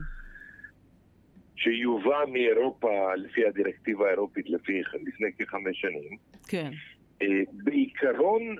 שיובא 1.61 2.25
מאירופה 2.33 3.15
לפי 3.15 3.47
הדירקטיבה 3.47 4.07
האירופית 4.07 4.51
לפי, 4.51 4.83
לפני 5.07 5.33
כחמש 5.39 5.81
שנים, 5.81 6.17
כן. 6.49 6.71
אה, 7.23 7.27
בעיקרון 7.53 8.57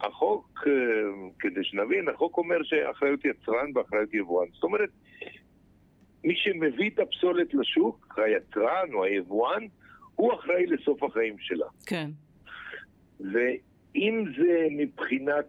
החוק, 0.00 0.64
אה, 0.66 0.72
כדי 1.38 1.64
שנבין, 1.64 2.08
החוק 2.08 2.38
אומר 2.38 2.62
שאחריות 2.62 3.24
יצרן 3.24 3.70
ואחריות 3.74 4.14
יבואן. 4.14 4.46
זאת 4.52 4.62
אומרת, 4.62 4.90
מי 6.24 6.34
מביא 6.54 6.90
את 6.90 6.98
הפסולת 6.98 7.54
לשוק, 7.54 8.18
היצרן 8.18 8.92
או 8.94 9.04
היבואן, 9.04 9.66
הוא 10.14 10.34
אחראי 10.34 10.66
לסוף 10.66 11.02
החיים 11.02 11.36
שלה. 11.38 11.66
כן. 11.86 12.10
ואם 13.20 14.24
זה 14.38 14.66
מבחינת, 14.70 15.46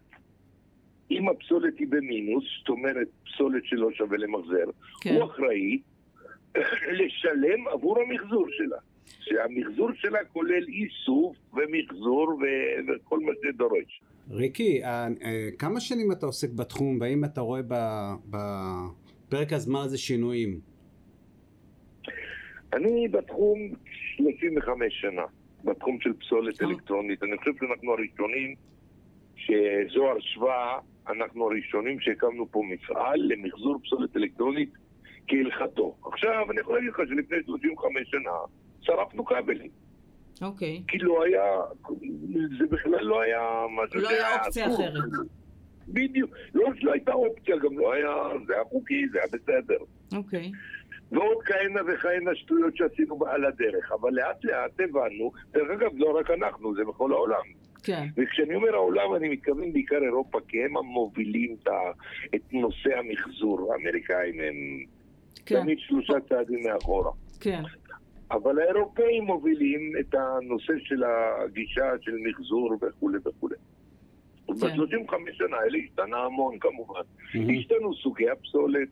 אם 1.12 1.30
הפסולת 1.30 1.80
היא 1.80 1.88
במינוס, 1.90 2.44
זאת 2.60 2.70
אומרת 2.70 3.08
פסולת 3.24 3.66
שלא 3.66 3.92
שווה 3.92 4.18
למחזר, 4.18 4.66
כן. 5.02 5.16
הוא 5.16 5.24
אחראי 5.24 5.80
לשלם 7.00 7.68
עבור 7.68 7.98
המחזור 8.00 8.46
שלה. 8.50 8.78
שהמחזור 9.20 9.90
שלה 9.94 10.20
כולל 10.34 10.64
איסוף 10.68 11.38
ומחזור 11.54 12.28
ו- 12.30 12.92
וכל 12.92 13.20
מה 13.20 13.32
שדורש. 13.44 14.02
ריקי, 14.32 14.84
אה, 14.84 15.08
אה, 15.24 15.50
כמה 15.58 15.80
שנים 15.80 16.12
אתה 16.12 16.26
עוסק 16.26 16.50
בתחום, 16.50 16.98
והאם 17.02 17.24
אתה 17.26 17.42
רואה 17.42 17.62
בפרק 18.30 19.54
הזמן 19.54 19.80
הזה 19.80 19.98
שינויים? 19.98 20.60
אני 22.74 23.08
בתחום 23.08 23.60
35 24.18 25.02
שנה, 25.02 25.26
בתחום 25.64 25.98
של 26.02 26.14
פסולת 26.14 26.62
אה. 26.62 26.68
אלקטרונית. 26.68 27.24
אני 27.24 27.38
חושב 27.38 27.52
שאנחנו 27.60 27.94
הראשונים, 27.94 28.56
שזוהר 29.36 30.20
שווה, 30.20 30.80
אנחנו 31.08 31.46
הראשונים 31.46 32.00
שהקמנו 32.00 32.52
פה 32.52 32.62
מפעל 32.70 33.20
למחזור 33.20 33.80
פסולת 33.84 34.18
אלקטרונית 34.18 34.70
כהלכתו. 35.30 35.96
עכשיו, 36.06 36.52
אני 36.52 36.60
יכול 36.60 36.76
להגיד 36.76 36.90
לך 36.90 36.98
שלפני 37.10 37.38
35 37.46 38.10
שנה 38.12 38.32
שרפנו 38.82 39.26
כבלים. 39.26 39.72
אוקיי. 40.42 40.84
כי 40.88 40.98
לא 40.98 41.24
היה, 41.24 41.44
זה 42.60 42.66
בכלל 42.70 43.04
לא 43.04 43.22
היה 43.22 43.42
משהו 43.84 44.00
לא 44.00 44.10
היה 44.10 44.44
אופציה. 44.44 44.66
אחרת. 44.66 44.94
בדיוק. 45.88 46.32
לא 46.54 46.70
שלא 46.80 46.92
הייתה 46.92 47.14
אופציה, 47.14 47.58
גם 47.58 47.80
לא 47.80 47.94
היה, 47.94 48.14
זה 48.48 48.54
היה 48.54 48.64
חוקי, 48.64 49.08
זה 49.12 49.18
היה 49.20 49.28
בסדר. 49.34 49.78
אוקיי. 50.16 50.52
ועוד 51.12 51.38
כהנה 51.46 51.82
וכהנה 51.88 52.36
שטויות 52.36 52.78
שעשינו 52.78 53.26
על 53.26 53.46
הדרך. 53.46 53.92
אבל 53.92 54.14
לאט 54.14 54.46
לאט 54.46 54.80
הבנו, 54.80 55.32
דרך 55.52 55.70
אגב, 55.72 55.92
לא 55.94 56.18
רק 56.20 56.32
אנחנו, 56.32 56.76
זה 56.76 56.82
בכל 56.88 57.12
העולם. 57.12 57.44
כן. 57.84 58.08
וכשאני 58.18 58.56
אומר 58.56 58.74
העולם, 58.74 59.16
אני 59.16 59.30
מתכוון 59.30 59.74
בעיקר 59.74 60.04
אירופה, 60.04 60.40
כי 60.48 60.64
הם 60.64 60.78
המובילים 60.78 61.56
את 62.36 62.54
נושא 62.54 62.90
המחזור. 62.98 63.74
האמריקאים 63.74 64.40
הם 64.40 64.56
כן. 65.46 65.62
תמיד 65.62 65.80
שלושה 65.80 66.14
צעדים 66.30 66.60
מאחורה. 66.64 67.12
כן. 67.40 67.62
אבל 68.32 68.60
האירופאים 68.60 69.24
מובילים 69.24 69.92
את 70.00 70.16
הנושא 70.16 70.74
של 70.80 71.04
הגישה 71.04 71.92
של 72.02 72.16
מחזור 72.30 72.78
וכולי 72.82 73.18
וכולי. 73.26 73.56
ב-35 74.48 75.14
שנה 75.34 75.58
האלה 75.58 75.78
השתנה 75.86 76.18
המון 76.18 76.60
כמובן. 76.60 77.02
השתנו 77.60 77.96
סוגי 77.96 78.30
הפסולת, 78.30 78.90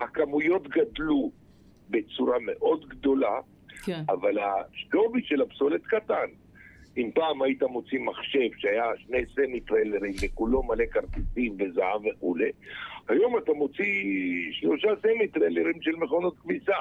הכמויות 0.00 0.68
גדלו 0.68 1.30
בצורה 1.90 2.36
מאוד 2.40 2.88
גדולה, 2.88 3.40
כן. 3.84 4.02
אבל 4.08 4.38
השווי 4.38 5.22
של 5.24 5.42
הפסולת 5.42 5.86
קטן. 5.86 6.26
אם 6.96 7.10
פעם 7.14 7.42
היית 7.42 7.62
מוציא 7.62 7.98
מחשב 8.00 8.48
שהיה 8.58 8.84
שני 8.96 9.18
סמי 9.34 9.60
טריילרים 9.60 10.12
וכולו 10.22 10.62
מלא 10.62 10.84
כרטיסים 10.90 11.56
וזהב 11.58 12.00
וכולי, 12.06 12.50
היום 13.08 13.38
אתה 13.38 13.52
מוציא 13.52 13.84
שלושה 14.52 14.88
סמי 15.02 15.28
טריילרים 15.28 15.82
של 15.82 15.96
מכונות 15.96 16.38
כביסה. 16.38 16.76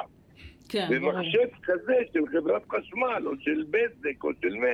כן. 0.70 0.88
ומחשב 0.92 1.48
כזה 1.64 1.94
של 2.14 2.20
חברת 2.28 2.62
חשמל 2.70 3.28
או 3.28 3.32
של 3.40 3.64
בזק 3.70 4.24
או 4.24 4.30
של 4.42 4.56
מה, 4.56 4.68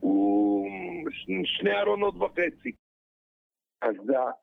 הוא 0.00 0.68
ש- 1.10 1.26
שני 1.58 1.80
ארונות 1.80 2.14
וחצי. 2.16 2.72
אז 3.82 3.94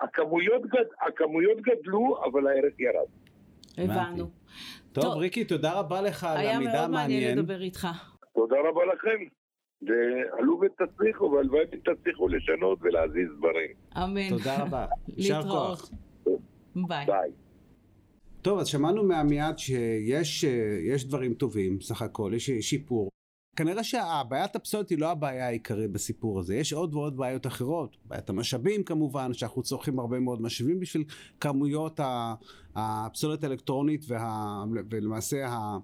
הכמויות, 0.02 0.62
גד... 0.65 0.86
הכמויות 1.08 1.58
גדלו, 1.62 2.17
אבל 2.26 2.48
הערך 2.48 2.74
ירד. 2.80 3.08
הבנו. 3.78 4.17
טוב, 4.91 5.04
טוב. 5.04 5.17
ריקי, 5.17 5.46
תודה 5.46 5.74
רבה 5.80 6.02
לך 6.02 6.24
על 6.24 6.38
היה 6.38 6.56
המידע 6.56 6.72
מאוד 6.72 6.89
מעניין 6.89 7.22
המעניין. 7.24 7.38
לדבר 7.39 7.62
איתך. 7.62 7.88
תודה 8.36 8.56
רבה 8.70 8.82
לכם. 8.86 9.24
ועלו 9.82 10.60
ותצליחו, 10.62 11.32
והלוואי 11.32 11.63
ותצליחו 11.72 12.28
לשנות 12.28 12.80
ולהזיז 12.82 13.30
דברים. 13.38 13.72
אמן. 13.98 14.30
תודה 14.30 14.63
רבה. 14.63 14.86
יישר. 15.17 15.41
כוח. 15.41 15.89
ביי. 16.86 17.06
ביי. 17.06 17.32
טוב, 18.42 18.60
אז 18.60 18.68
שמענו 18.68 19.04
מעמיעד 19.04 19.60
שיש 19.60 20.46
אה, 20.46 20.80
יש 20.94 21.06
דברים 21.06 21.34
טובים, 21.34 21.82
סך 21.82 22.02
הכל, 22.02 22.32
יש 22.36 22.50
שיפור. 22.62 23.10
כנראה 23.56 23.84
שהבעיית 23.84 24.56
הפסולת 24.56 24.90
היא 24.90 24.98
לא 24.98 25.12
הבעיה 25.12 25.48
העיקרית 25.48 25.92
בסיפור 25.92 26.40
הזה, 26.40 26.56
יש 26.56 26.74
עוד 26.74 26.94
ועוד 26.94 27.18
בעיות 27.18 27.48
אחרות. 27.48 27.98
בעיית 28.06 28.30
המשאבים 28.30 28.84
כמובן, 28.84 29.34
שאנחנו 29.34 29.63
צורכים 29.63 30.00
הרבה 30.00 30.20
מאוד 30.20 30.42
משאבים 30.42 30.80
בשביל 30.80 31.04
כמויות 31.40 32.00
הפסולת 32.76 33.44
האלקטרונית, 33.44 34.06
וה, 34.08 34.63
ולמעשה 34.90 35.48
ה, 35.48 35.78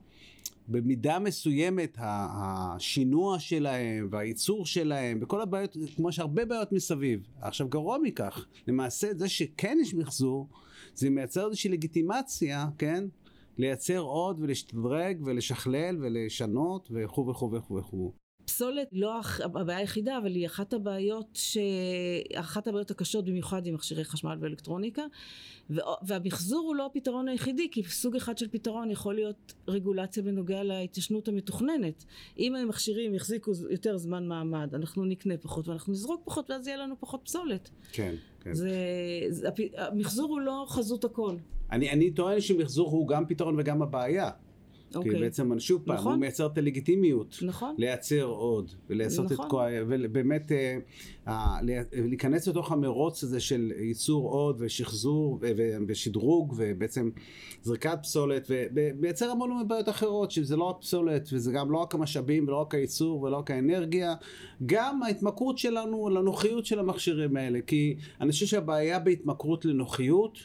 במידה 0.68 1.20
מסוימת 1.20 1.98
השינוע 2.02 3.40
שלהם 3.40 4.08
והייצור 4.12 4.66
שלהם 4.66 5.20
וכל 5.22 5.42
הבעיות, 5.42 5.78
כמו 5.96 6.12
שהרבה 6.12 6.46
בעיות 6.46 6.72
מסביב. 6.72 7.28
עכשיו 7.42 7.68
גרוע 7.70 7.98
מכך, 8.04 8.46
למעשה 8.68 9.08
זה 9.14 9.30
שכן 9.30 9.78
יש 9.82 9.94
מחזור, 9.94 10.48
זה 10.96 11.10
מייצר 11.10 11.46
איזושהי 11.46 11.70
לגיטימציה, 11.70 12.68
כן? 12.78 13.04
לייצר 13.58 14.00
עוד 14.00 14.40
ולהשתדרג 14.40 15.22
ולשכלל 15.26 15.98
ולשנות 16.02 16.88
וכו' 16.92 17.28
וכו' 17.28 17.52
וכו' 17.52 17.76
וכו'. 17.76 18.14
פסולת 18.46 18.88
לא 18.92 19.20
הבעיה 19.40 19.80
היחידה, 19.80 20.18
אבל 20.18 20.36
היא 20.36 20.46
אחת 20.46 20.74
הבעיות, 20.74 21.28
ש... 21.34 21.58
אחת 22.36 22.68
הבעיות 22.68 22.92
הקשות 22.92 23.26
במיוחד 23.26 23.66
עם 23.68 23.74
מכשירי 23.74 24.04
חשמל 24.04 24.38
ואלקטרוניקה. 24.42 25.02
ו... 25.70 25.76
והמחזור 26.08 26.68
הוא 26.68 26.76
לא 26.76 26.86
הפתרון 26.86 27.28
היחידי, 27.28 27.68
כי 27.72 27.84
סוג 27.84 28.16
אחד 28.16 28.38
של 28.38 28.48
פתרון 28.48 28.92
יכול 28.92 29.16
להיות 29.16 29.54
רגולציה 29.68 30.24
בנוגע 30.24 30.64
להתיישנות 30.64 31.28
המתוכננת. 31.28 32.06
אם 32.40 32.56
המכשירים 32.56 33.16
יחזיקו 33.16 33.52
יותר 33.70 33.98
זמן 33.98 34.28
מעמד, 34.28 34.76
אנחנו 34.76 35.06
נקנה 35.06 35.38
פחות 35.38 35.68
ואנחנו 35.68 35.94
נזרוק 35.94 36.22
פחות, 36.26 36.50
ואז 36.50 36.68
יהיה 36.68 36.78
לנו 36.78 36.96
פחות 37.00 37.22
פסולת. 37.24 37.70
כן, 37.92 38.16
כן. 38.44 38.54
זה... 38.54 38.70
זה... 39.30 39.50
המחזור 39.78 40.30
הוא 40.30 40.42
לא 40.42 40.66
חזות 40.70 41.04
הכל. 41.04 41.36
אני, 41.72 41.92
אני 41.92 42.12
טוען 42.12 42.42
שמחזור 42.42 42.92
הוא 42.92 43.08
גם 43.08 43.26
פתרון 43.28 43.56
וגם 43.60 43.82
הבעיה. 43.82 44.30
כי 45.02 45.10
אוקיי. 45.10 45.22
בעצם, 45.22 45.60
שוב 45.60 45.82
פעם, 45.86 45.96
נכון. 45.96 46.12
הוא 46.12 46.20
מייצר 46.20 46.46
את 46.46 46.58
הלגיטימיות. 46.58 47.40
נכון? 47.42 47.76
לייצר 47.78 48.24
עוד, 48.24 48.72
ולעשות 48.90 49.32
נכון. 49.32 49.46
את 49.46 49.52
כל, 49.52 49.68
ובאמת 49.88 50.52
אה, 50.52 50.78
אה, 51.28 51.58
להיכנס 51.94 52.48
לתוך 52.48 52.72
המרוץ 52.72 53.24
הזה 53.24 53.40
של 53.40 53.72
ייצור 53.80 54.30
עוד 54.30 54.56
ושחזור 54.60 55.40
ו- 55.42 55.52
ו- 55.58 55.78
ושדרוג 55.88 56.54
ובעצם 56.58 57.10
זריקת 57.64 57.98
פסולת 58.02 58.48
ומייצר 58.50 59.30
המון 59.30 59.68
בעיות 59.68 59.90
אחרות 59.90 60.32
שזה 60.32 60.56
לא 60.58 60.64
רק 60.64 60.76
פסולת 60.82 61.30
וזה 61.34 61.52
גם 61.52 61.72
לא 61.72 61.78
רק 61.78 61.96
המשאבים 61.96 62.48
ולא 62.48 62.62
רק 62.62 62.76
הייצור 62.76 63.22
ולא 63.22 63.38
רק 63.38 63.52
האנרגיה 63.52 64.16
גם 64.66 65.04
ההתמכרות 65.04 65.58
שלנו 65.58 66.10
לנוחיות 66.10 66.66
של 66.66 66.80
המכשירים 66.80 67.38
האלה 67.38 67.60
כי 67.68 67.96
אני 68.22 68.32
חושב 68.32 68.46
שהבעיה 68.46 69.00
בהתמכרות 69.00 69.66
לנוחיות 69.66 70.40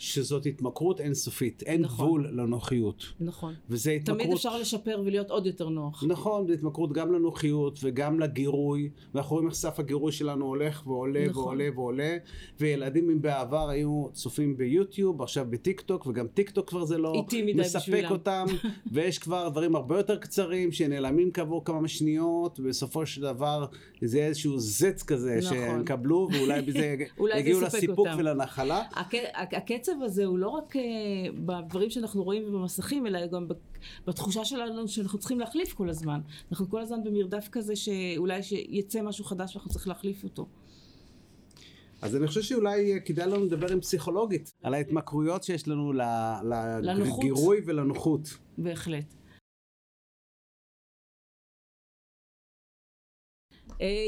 שזאת 0.00 0.46
התמכרות 0.46 1.00
אינסופית 1.00 1.62
אין 1.66 1.80
נכון. 1.82 2.06
גבול 2.06 2.28
לנוחיות 2.32 3.04
נכון. 3.20 3.54
וזה 3.68 3.90
התמכרות 3.90 4.20
תמיד 4.20 4.32
אפשר 4.32 4.58
לשפר 4.58 5.02
ולהיות 5.04 5.30
עוד 5.30 5.46
יותר 5.46 5.68
נוח. 5.68 6.04
נכון, 6.06 6.46
זו 6.46 6.52
התמכרות 6.52 6.92
גם 6.92 7.12
לנוחיות 7.12 7.78
וגם 7.82 8.20
לגירוי, 8.20 8.90
ואנחנו 9.14 9.34
רואים 9.36 9.48
איך 9.48 9.56
סף 9.56 9.80
הגירוי 9.80 10.12
שלנו 10.12 10.44
הולך 10.46 10.86
ועולה 10.86 11.26
נכון. 11.28 11.42
ועולה 11.44 11.68
ועולה, 11.74 12.16
וילדים 12.60 13.10
אם 13.10 13.22
בעבר 13.22 13.68
היו 13.68 14.06
צופים 14.12 14.56
ביוטיוב, 14.56 15.22
עכשיו 15.22 15.46
בטיק 15.50 15.80
טוק, 15.80 16.06
וגם 16.06 16.26
טיק 16.34 16.50
טוק 16.50 16.68
כבר 16.68 16.84
זה 16.84 16.98
לא 16.98 17.12
מספק 17.54 17.80
בשבילם. 17.80 18.10
אותם, 18.12 18.46
ויש 18.92 19.18
כבר 19.18 19.48
דברים 19.48 19.76
הרבה 19.76 19.96
יותר 19.96 20.16
קצרים 20.16 20.72
שנעלמים 20.72 21.30
כעבור 21.32 21.64
כמה 21.64 21.88
שניות, 21.88 22.60
ובסופו 22.60 23.06
של 23.06 23.20
דבר 23.22 23.66
זה 24.02 24.18
איזשהו 24.18 24.58
זץ 24.58 25.02
כזה 25.02 25.36
נכון. 25.42 25.56
שהם 25.56 25.80
יקבלו, 25.80 26.28
ואולי 26.32 26.62
בזה 26.62 26.72
זה 27.32 27.38
יגיעו 27.38 27.60
לסיפוק 27.60 27.98
אותם. 27.98 28.16
ולנחלה. 28.18 28.82
הק- 28.92 29.14
הקצב 29.34 29.89
הקצב 29.90 30.02
הזה 30.02 30.24
הוא 30.24 30.38
לא 30.38 30.48
רק 30.48 30.76
אה, 30.76 30.82
בדברים 31.44 31.90
שאנחנו 31.90 32.24
רואים 32.24 32.52
במסכים, 32.52 33.06
אלא 33.06 33.26
גם 33.26 33.46
בתחושה 34.06 34.44
שלנו 34.44 34.88
שאנחנו 34.88 35.18
צריכים 35.18 35.40
להחליף 35.40 35.72
כל 35.72 35.88
הזמן. 35.88 36.20
אנחנו 36.50 36.70
כל 36.70 36.80
הזמן 36.80 37.04
במרדף 37.04 37.48
כזה 37.52 37.76
שאולי 37.76 38.42
שיצא 38.42 39.02
משהו 39.02 39.24
חדש 39.24 39.56
ואנחנו 39.56 39.70
צריכים 39.70 39.92
להחליף 39.92 40.24
אותו. 40.24 40.48
אז 42.02 42.16
אני 42.16 42.26
חושב 42.26 42.42
שאולי 42.42 43.00
כדאי 43.04 43.26
לנו 43.26 43.44
לדבר 43.44 43.72
עם 43.72 43.80
פסיכולוגית 43.80 44.52
על 44.62 44.74
ההתמכרויות 44.74 45.42
שיש 45.42 45.68
לנו 45.68 45.92
לגירוי 46.82 47.60
ולנוחות. 47.66 48.38
בהחלט. 48.58 49.19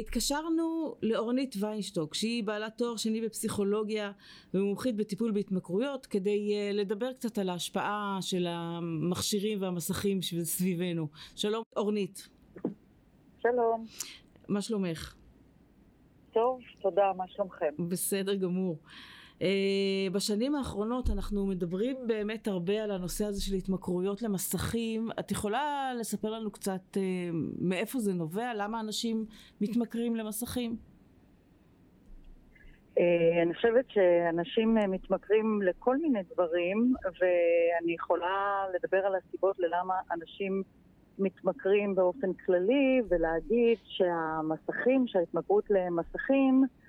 התקשרנו 0.00 0.94
לאורנית 1.02 1.54
ויינשטוק 1.60 2.14
שהיא 2.14 2.44
בעלת 2.44 2.78
תואר 2.78 2.96
שני 2.96 3.20
בפסיכולוגיה 3.20 4.12
ומומחית 4.54 4.96
בטיפול 4.96 5.30
בהתמכרויות 5.30 6.06
כדי 6.06 6.54
אה, 6.54 6.70
לדבר 6.72 7.12
קצת 7.12 7.38
על 7.38 7.48
ההשפעה 7.48 8.18
של 8.20 8.46
המכשירים 8.48 9.62
והמסכים 9.62 10.22
סביבנו. 10.22 11.08
שלום 11.36 11.62
אורנית. 11.76 12.28
שלום. 13.42 13.86
מה 14.48 14.60
שלומך? 14.60 15.14
טוב, 16.32 16.60
תודה, 16.82 17.12
מה 17.16 17.24
שלומכם? 17.28 17.88
בסדר 17.88 18.34
גמור. 18.34 18.78
Uh, 19.38 19.44
בשנים 20.12 20.54
האחרונות 20.54 21.10
אנחנו 21.10 21.46
מדברים 21.46 21.96
באמת 22.06 22.48
הרבה 22.48 22.82
על 22.84 22.90
הנושא 22.90 23.24
הזה 23.24 23.42
של 23.42 23.54
התמכרויות 23.54 24.22
למסכים. 24.22 25.08
את 25.20 25.30
יכולה 25.30 25.92
לספר 26.00 26.30
לנו 26.30 26.50
קצת 26.50 26.80
uh, 26.96 26.98
מאיפה 27.60 27.98
זה 27.98 28.12
נובע? 28.14 28.54
למה 28.54 28.80
אנשים 28.80 29.24
מתמכרים 29.60 30.16
למסכים? 30.16 30.76
Uh, 32.98 33.00
אני 33.42 33.54
חושבת 33.54 33.84
שאנשים 33.90 34.76
מתמכרים 34.88 35.62
לכל 35.62 35.96
מיני 35.96 36.20
דברים, 36.34 36.94
ואני 37.04 37.94
יכולה 37.94 38.64
לדבר 38.74 39.06
על 39.06 39.14
הסיבות 39.14 39.58
ללמה 39.58 39.94
אנשים 40.10 40.62
מתמכרים 41.18 41.94
באופן 41.94 42.32
כללי, 42.32 43.00
ולהגיד 43.08 43.78
שהמסכים, 43.84 45.06
שההתמכרות 45.06 45.64
למסכים, 45.70 46.64
אה, 46.64 46.81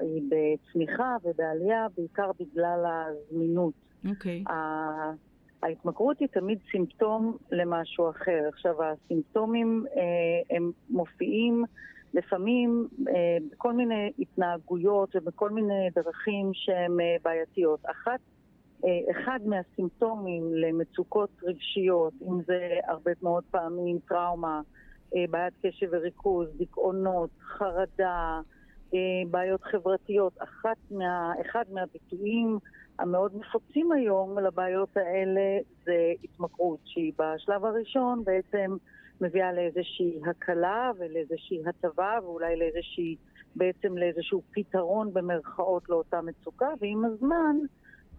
היא 0.00 0.22
בצמיחה 0.28 1.16
ובעלייה 1.24 1.86
בעיקר 1.96 2.30
בגלל 2.40 2.84
הזמינות. 2.86 3.74
אוקיי. 4.08 4.44
Okay. 4.48 4.52
ההתמכרות 5.62 6.18
היא 6.18 6.28
תמיד 6.28 6.58
סימפטום 6.70 7.36
למשהו 7.50 8.10
אחר. 8.10 8.48
עכשיו, 8.48 8.74
הסימפטומים 8.82 9.84
אה, 9.96 10.56
הם 10.56 10.70
מופיעים 10.90 11.64
לפעמים 12.14 12.88
אה, 13.08 13.36
בכל 13.50 13.72
מיני 13.72 14.12
התנהגויות 14.18 15.16
ובכל 15.16 15.50
מיני 15.50 15.90
דרכים 15.94 16.50
שהן 16.54 16.96
בעייתיות. 17.24 17.80
אחת, 17.90 18.20
אחד 19.10 19.40
מהסימפטומים 19.46 20.54
למצוקות 20.54 21.30
רגשיות, 21.42 22.12
אם 22.22 22.42
זה 22.46 22.78
הרבה 22.88 23.10
מאוד 23.22 23.44
פעמים 23.50 23.98
טראומה, 24.08 24.60
בעיית 25.30 25.54
קשב 25.62 25.86
וריכוז, 25.92 26.48
דיכאונות, 26.56 27.30
חרדה, 27.40 28.04
אה, 28.04 28.40
בעיות 29.30 29.62
חברתיות. 29.62 30.32
אחת 30.42 30.76
מה, 30.90 31.32
אחד 31.40 31.64
מהביטויים 31.70 32.58
המאוד 32.98 33.32
נפוצים 33.34 33.92
היום 33.92 34.38
לבעיות 34.38 34.96
האלה 34.96 35.58
זה 35.84 36.12
התמכרות, 36.24 36.78
שהיא 36.84 37.12
בשלב 37.18 37.64
הראשון 37.64 38.24
בעצם 38.24 38.76
מביאה 39.20 39.52
לאיזושהי 39.52 40.20
הקלה 40.26 40.90
ולאיזושהי 40.98 41.62
הטבה 41.66 42.18
ואולי 42.22 42.56
לאיזושהי, 42.56 43.16
בעצם 43.56 43.98
לאיזשהו 43.98 44.42
פתרון 44.50 45.14
במרכאות 45.14 45.88
לאותה 45.88 46.20
מצוקה, 46.20 46.68
ועם 46.80 47.04
הזמן 47.04 47.56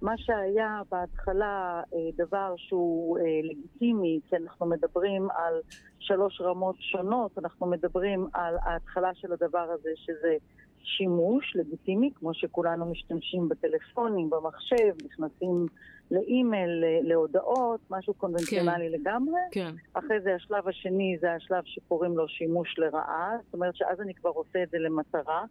מה 0.01 0.17
שהיה 0.17 0.81
בהתחלה 0.91 1.81
אה, 1.93 2.25
דבר 2.25 2.53
שהוא 2.57 3.19
אה, 3.19 3.23
לגיטימי, 3.43 4.19
כי 4.29 4.35
אנחנו 4.35 4.65
מדברים 4.65 5.27
על 5.31 5.61
שלוש 5.99 6.41
רמות 6.41 6.75
שונות, 6.79 7.37
אנחנו 7.37 7.67
מדברים 7.67 8.27
על 8.33 8.55
ההתחלה 8.61 9.13
של 9.13 9.33
הדבר 9.33 9.67
הזה 9.71 9.89
שזה 9.95 10.35
שימוש 10.83 11.55
לגיטימי, 11.55 12.11
כמו 12.15 12.33
שכולנו 12.33 12.85
משתמשים 12.85 13.49
בטלפונים, 13.49 14.29
במחשב, 14.29 15.05
נכנסים 15.05 15.67
לאימייל, 16.11 16.83
להודעות, 17.01 17.79
משהו 17.89 18.13
קונבנציונלי 18.13 18.91
כן. 18.91 18.99
לגמרי. 19.01 19.41
כן. 19.51 19.71
אחרי 19.93 20.21
זה 20.23 20.35
השלב 20.35 20.67
השני 20.67 21.17
זה 21.21 21.33
השלב 21.33 21.63
שקוראים 21.65 22.17
לו 22.17 22.27
שימוש 22.27 22.75
לרעה, 22.77 23.31
זאת 23.45 23.53
אומרת 23.53 23.75
שאז 23.75 24.01
אני 24.01 24.13
כבר 24.13 24.29
עושה 24.29 24.63
את 24.63 24.69
זה 24.69 24.79
למטרה. 24.79 25.43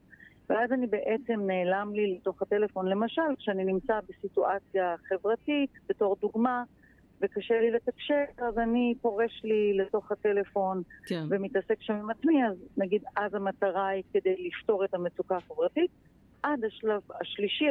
ואז 0.50 0.72
אני 0.72 0.86
בעצם 0.86 1.40
נעלם 1.46 1.90
לי 1.94 2.14
לתוך 2.14 2.42
הטלפון. 2.42 2.88
למשל, 2.88 3.36
כשאני 3.38 3.64
נמצא 3.64 3.98
בסיטואציה 4.08 4.94
חברתית, 5.08 5.70
בתור 5.88 6.16
דוגמה, 6.20 6.64
וקשה 7.22 7.60
לי 7.60 7.70
לתקשר, 7.70 8.24
אז 8.38 8.58
אני 8.58 8.94
פורש 9.00 9.40
לי 9.44 9.76
לתוך 9.76 10.12
הטלפון 10.12 10.82
כן. 11.06 11.24
ומתעסק 11.28 11.76
שם 11.80 11.92
עם 11.94 12.10
עצמי, 12.10 12.46
אז 12.46 12.56
נגיד 12.76 13.02
אז 13.16 13.34
המטרה 13.34 13.88
היא 13.88 14.02
כדי 14.12 14.34
לפתור 14.48 14.84
את 14.84 14.94
המצוקה 14.94 15.36
החברתית. 15.36 15.90
עד 16.42 16.64
השלב 16.64 17.02
השלישי, 17.20 17.64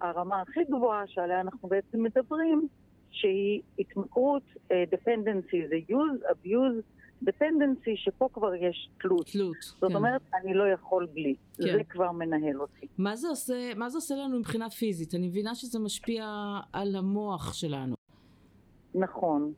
הרמה 0.00 0.40
הכי 0.40 0.60
גבוהה 0.64 1.06
שעליה 1.06 1.40
אנחנו 1.40 1.68
בעצם 1.68 2.02
מדברים, 2.02 2.68
שהיא 3.10 3.60
התמכרות, 3.78 4.42
uh, 4.54 4.72
dependency, 4.94 5.68
זה 5.68 5.76
use, 5.88 6.30
abuse, 6.30 6.82
dependency, 7.24 7.96
שפה 7.96 8.28
כבר 8.32 8.54
יש 8.54 8.88
תלות. 9.00 9.26
תלות, 9.26 9.56
זאת 9.62 9.90
כן. 9.90 9.96
אומרת, 9.96 10.20
אני 10.42 10.54
לא 10.54 10.64
יכול 10.68 11.06
בלי. 11.14 11.34
כן. 11.56 11.62
זה 11.62 11.84
כבר 11.88 12.12
מנהל 12.12 12.60
אותי. 12.60 12.86
מה 12.98 13.16
זה, 13.16 13.28
עושה, 13.28 13.74
מה 13.76 13.88
זה 13.88 13.98
עושה 13.98 14.14
לנו 14.14 14.38
מבחינה 14.38 14.70
פיזית? 14.70 15.14
אני 15.14 15.28
מבינה 15.28 15.54
שזה 15.54 15.78
משפיע 15.78 16.24
על 16.72 16.96
המוח 16.96 17.52
שלנו. 17.54 17.94
נכון. 18.98 19.52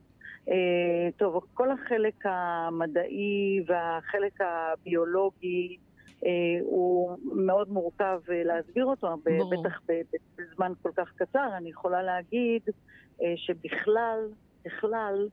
Uh, 0.46 0.52
טוב, 1.16 1.44
כל 1.54 1.70
החלק 1.70 2.14
המדעי 2.24 3.62
והחלק 3.66 4.38
הביולוגי 4.40 5.76
uh, 6.20 6.24
הוא 6.62 7.16
מאוד 7.22 7.70
מורכב 7.70 8.20
uh, 8.26 8.30
להסביר 8.32 8.84
אותו, 8.84 9.16
ברור. 9.24 9.62
בטח 9.64 9.80
בזמן 10.38 10.72
כל 10.82 10.90
כך 10.96 11.12
קצר. 11.16 11.48
אני 11.56 11.70
יכולה 11.70 12.02
להגיד 12.02 12.62
שבכלל, 13.36 14.28
בכלל, 14.64 15.28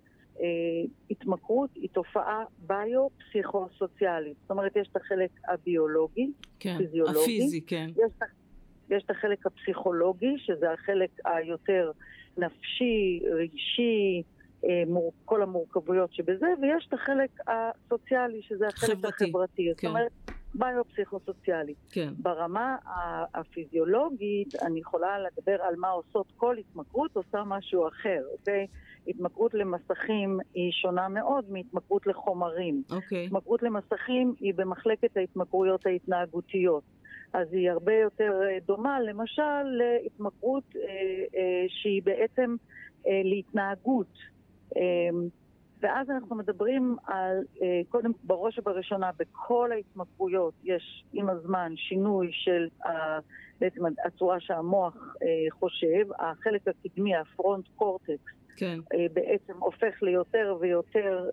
התמכרות 1.10 1.70
היא 1.76 1.90
תופעה 1.90 2.44
ביו-פסיכו-סוציאלית. 2.60 4.38
זאת 4.42 4.52
אומרת, 4.52 4.76
יש 4.76 4.88
את 4.92 4.96
החלק 4.96 5.30
הביולוגי, 5.48 6.32
כן, 6.60 6.78
פיזיולוגי. 6.78 7.20
הפיזי, 7.20 7.62
כן. 7.62 7.88
יש, 7.90 8.12
יש 8.90 9.04
את 9.04 9.10
החלק 9.10 9.46
הפסיכולוגי, 9.46 10.36
שזה 10.38 10.72
החלק 10.72 11.10
היותר... 11.26 11.92
נפשי, 12.38 13.20
רגשי, 13.36 14.24
אה, 14.66 14.84
כל 15.26 15.42
המורכבויות 15.42 16.14
שבזה, 16.14 16.48
ויש 16.62 16.86
את 16.88 16.94
החלק 16.94 17.30
הסוציאלי, 17.48 18.42
שזה 18.42 18.68
החלק 18.68 18.90
חברתי, 18.90 19.24
החברתי. 19.26 19.64
כן. 19.78 19.88
זאת 19.88 19.96
אומרת, 19.96 20.12
ביו-פסיכו-סוציאלי. 20.54 21.74
כן. 21.90 22.14
ברמה 22.18 22.76
הפיזיולוגית, 23.34 24.56
אני 24.62 24.80
יכולה 24.80 25.20
לדבר 25.20 25.62
על 25.62 25.76
מה 25.78 25.90
עושות 25.90 26.32
כל 26.38 26.58
התמכרות, 26.58 27.16
עושה 27.16 27.44
משהו 27.46 27.88
אחר, 27.88 28.22
אוקיי? 28.40 28.68
התמכרות 29.08 29.54
למסכים 29.54 30.40
היא 30.54 30.72
שונה 30.72 31.08
מאוד 31.08 31.46
מהתמכרות 31.50 32.08
לחומרים. 32.08 32.84
אוקיי. 32.92 33.26
התמכרות 33.26 33.64
למסכים 33.64 34.34
היא 34.40 34.54
במחלקת 34.54 35.18
ההתמכרויות 35.18 35.86
ההתנהגותיות. 35.86 36.84
אז 37.34 37.54
היא 37.54 37.72
הרבה 37.72 37.94
יותר 37.94 38.42
אה, 38.44 38.58
דומה 38.66 39.00
למשל 39.00 39.64
להתמכרות 39.64 40.64
אה, 40.76 40.82
אה, 41.36 41.66
שהיא 41.68 42.02
בעצם 42.04 42.56
להתנהגות. 43.24 44.14
ואז 45.82 46.10
אנחנו 46.10 46.36
מדברים 46.36 46.96
על, 47.06 47.44
קודם, 47.90 48.12
בראש 48.24 48.60
ובראשונה, 48.60 49.12
בכל 49.20 49.72
ההתמכרויות 49.72 50.54
יש 50.64 51.04
עם 51.14 51.30
הזמן 51.30 51.74
שינוי 51.76 52.30
של 52.32 52.68
בעצם 53.60 53.82
הצורה 54.06 54.40
שהמוח 54.40 55.16
חושב, 55.50 56.08
החלק 56.20 56.62
הקדמי, 56.68 57.16
הפרונט 57.16 57.66
קורטקס, 57.76 58.34
כן. 58.58 58.80
בעצם 59.14 59.54
הופך 59.60 60.02
ליותר 60.04 60.58
ויותר 60.60 61.30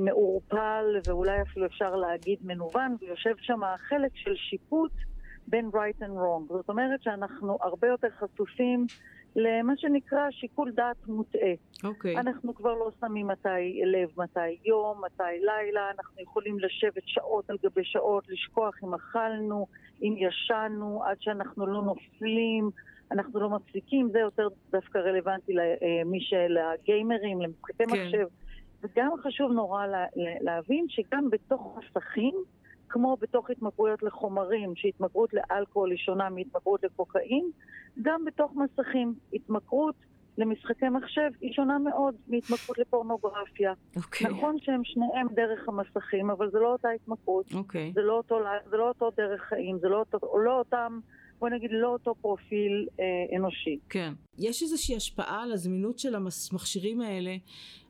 מעורפל 0.00 0.84
ואולי 1.06 1.42
אפילו 1.42 1.66
אפשר 1.66 1.96
להגיד 1.96 2.38
מנוון, 2.44 2.96
ויושב 3.00 3.34
שם 3.38 3.64
החלק 3.64 4.10
של 4.14 4.34
שיפוט 4.36 4.92
בין 5.46 5.70
right 5.74 6.02
and 6.02 6.16
wrong. 6.16 6.48
זאת 6.48 6.68
אומרת 6.68 7.02
שאנחנו 7.02 7.58
הרבה 7.60 7.88
יותר 7.88 8.08
חשופים 8.10 8.86
למה 9.36 9.72
שנקרא 9.76 10.30
שיקול 10.30 10.70
דעת 10.70 11.06
מוטעה. 11.06 11.52
אוקיי. 11.84 12.16
Okay. 12.16 12.20
אנחנו 12.20 12.54
כבר 12.54 12.74
לא 12.74 12.90
שמים 13.00 13.26
מתי 13.26 13.80
לב, 13.84 14.08
מתי 14.16 14.58
יום, 14.64 15.04
מתי 15.04 15.22
לילה, 15.40 15.90
אנחנו 15.90 16.22
יכולים 16.22 16.58
לשבת 16.58 17.02
שעות 17.06 17.50
על 17.50 17.56
גבי 17.62 17.84
שעות, 17.84 18.28
לשכוח 18.28 18.74
אם 18.84 18.94
אכלנו, 18.94 19.66
אם 20.02 20.14
ישנו, 20.18 21.04
עד 21.04 21.16
שאנחנו 21.20 21.66
לא 21.66 21.82
נופלים. 21.82 22.70
אנחנו 23.10 23.40
לא 23.40 23.48
מפסיקים, 23.50 24.08
זה 24.12 24.18
יותר 24.18 24.48
דווקא 24.70 24.98
רלוונטי 24.98 25.52
למי 25.52 26.20
של 26.20 26.56
הגיימרים, 26.58 27.40
למשחקי 27.40 27.84
כן. 27.84 27.84
מחשב. 27.84 28.26
וגם 28.82 29.10
חשוב 29.22 29.52
נורא 29.52 29.86
לה, 29.86 30.06
להבין 30.40 30.86
שגם 30.88 31.30
בתוך 31.30 31.78
מסכים 31.78 32.34
כמו 32.88 33.16
בתוך 33.20 33.50
התמכרויות 33.50 34.02
לחומרים, 34.02 34.72
שהתמכרות 34.76 35.30
לאלכוהול 35.32 35.90
היא 35.90 35.98
שונה 35.98 36.30
מהתמכרות 36.30 36.82
לקוקאין, 36.82 37.50
גם 38.02 38.24
בתוך 38.24 38.52
מסכים. 38.56 39.14
התמכרות 39.32 39.94
למשחקי 40.38 40.88
מחשב 40.88 41.30
היא 41.40 41.52
שונה 41.52 41.78
מאוד 41.78 42.14
מהתמכרות 42.28 42.78
לפורנוגרפיה. 42.78 43.72
אוקיי. 43.96 44.30
נכון 44.30 44.56
שהם 44.60 44.80
שניהם 44.84 45.26
דרך 45.34 45.68
המסכים, 45.68 46.30
אבל 46.30 46.50
זה 46.50 46.58
לא 46.58 46.72
אותה 46.72 46.88
התמכרות, 46.88 47.54
אוקיי. 47.54 47.92
זה 47.94 48.00
לא 48.00 48.12
אותו, 48.12 48.38
זה 48.70 48.76
לא 48.76 48.88
אותו 48.88 49.10
דרך 49.16 49.42
חיים, 49.42 49.78
זה 49.78 49.88
לא, 49.88 49.98
אותו, 49.98 50.18
לא 50.44 50.58
אותם, 50.58 51.00
בוא 51.38 51.48
נגיד, 51.48 51.70
לא 51.72 51.88
אותו 51.88 52.14
פרופיל 52.14 52.88
אה, 53.00 53.36
אנושי. 53.36 53.78
כן. 53.88 54.12
יש 54.38 54.62
איזושהי 54.62 54.96
השפעה 54.96 55.42
על 55.42 55.52
הזמינות 55.52 55.98
של 55.98 56.14
המכשירים 56.14 57.00
האלה, 57.00 57.36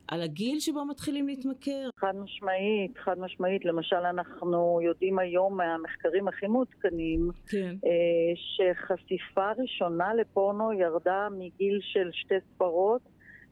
על 0.07 0.21
הגיל 0.21 0.59
שבו 0.59 0.85
מתחילים 0.85 1.27
להתמכר? 1.27 1.89
חד 1.97 2.15
משמעית, 2.15 2.97
חד 2.97 3.19
משמעית. 3.19 3.65
למשל, 3.65 3.95
אנחנו 3.95 4.79
יודעים 4.81 5.19
היום 5.19 5.57
מהמחקרים 5.57 6.27
הכי 6.27 6.47
מעודכנים, 6.47 7.29
כן. 7.47 7.75
אה, 7.85 8.33
שחשיפה 8.35 9.51
ראשונה 9.57 10.13
לפורנו 10.13 10.73
ירדה 10.73 11.27
מגיל 11.31 11.79
של 11.81 12.09
שתי 12.11 12.35
ספרות, 12.55 13.01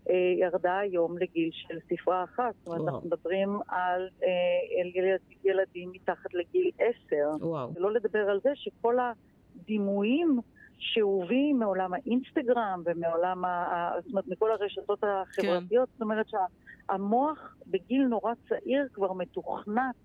אה, 0.10 0.16
ירדה 0.40 0.78
היום 0.80 1.18
לגיל 1.18 1.50
של 1.54 1.78
ספרה 1.90 2.24
אחת. 2.24 2.56
זאת 2.56 2.68
אומרת. 2.68 2.94
אנחנו 2.94 3.08
מדברים 3.08 3.60
על 3.68 4.10
אה, 4.24 4.82
על 4.82 4.92
ילד, 4.96 5.20
ילדים 5.44 5.92
מתחת 5.92 6.34
לגיל 6.34 6.72
עשר. 6.80 7.46
וואו. 7.46 7.74
שלא 7.74 7.94
לדבר 7.94 8.30
על 8.30 8.40
זה 8.44 8.50
שכל 8.56 8.96
הדימויים 9.00 10.40
שאובים 10.82 11.60
מעולם 11.60 11.94
האינסטגרם 11.94 12.82
ומעולם, 12.86 13.46
ה... 13.46 13.91
זאת 14.02 14.12
אומרת, 14.12 14.28
מכל 14.28 14.52
הרשתות 14.52 15.04
החברתיות, 15.04 15.89
זאת 15.91 16.02
אומרת 16.02 16.26
שהמוח 16.30 17.56
בגיל 17.67 18.08
נורא 18.08 18.34
צעיר 18.50 18.88
כבר 18.94 19.13
מתוכנת 19.13 19.96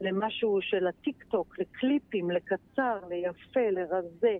למשהו 0.00 0.58
של 0.62 0.86
הטיק 0.86 1.24
טוק, 1.24 1.58
לקליפים, 1.58 2.30
לקצר, 2.30 2.98
ליפה, 3.08 3.70
לרזה, 3.70 4.36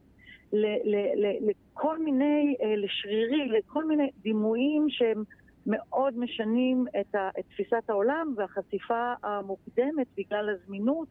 ל- 0.52 0.94
ל- 0.94 1.26
ל- 1.26 1.50
לכל 1.50 1.98
מיני, 1.98 2.56
אה, 2.62 2.76
לשרירי, 2.76 3.48
לכל 3.48 3.84
מיני 3.84 4.10
דימויים 4.22 4.86
שהם 4.88 5.22
מאוד 5.66 6.18
משנים 6.18 6.84
את, 7.00 7.14
ה, 7.14 7.28
את 7.38 7.44
תפיסת 7.48 7.90
העולם 7.90 8.34
והחשיפה 8.36 9.12
המוקדמת 9.22 10.06
בגלל 10.16 10.48
הזמינות. 10.50 11.08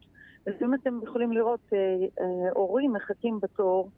לפעמים 0.47 0.73
אתם 0.73 0.99
יכולים 1.03 1.31
לראות 1.31 1.59
אה, 1.73 1.79
אה, 1.79 2.51
הורים 2.53 2.93
מחכים 2.93 3.39
בתור 3.41 3.89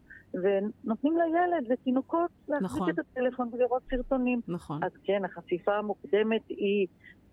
ונותנים 0.44 1.14
לילד, 1.18 1.72
לתינוקות, 1.72 2.30
להחזיק 2.48 2.66
נכון. 2.72 2.90
את 2.90 3.00
הטלפון 3.00 3.50
ולראות 3.54 3.82
סרטונים. 3.90 4.42
נכון. 4.48 4.84
אז 4.84 4.92
כן, 5.04 5.22
החשיפה 5.26 5.76
המוקדמת 5.76 6.42
היא 6.50 6.88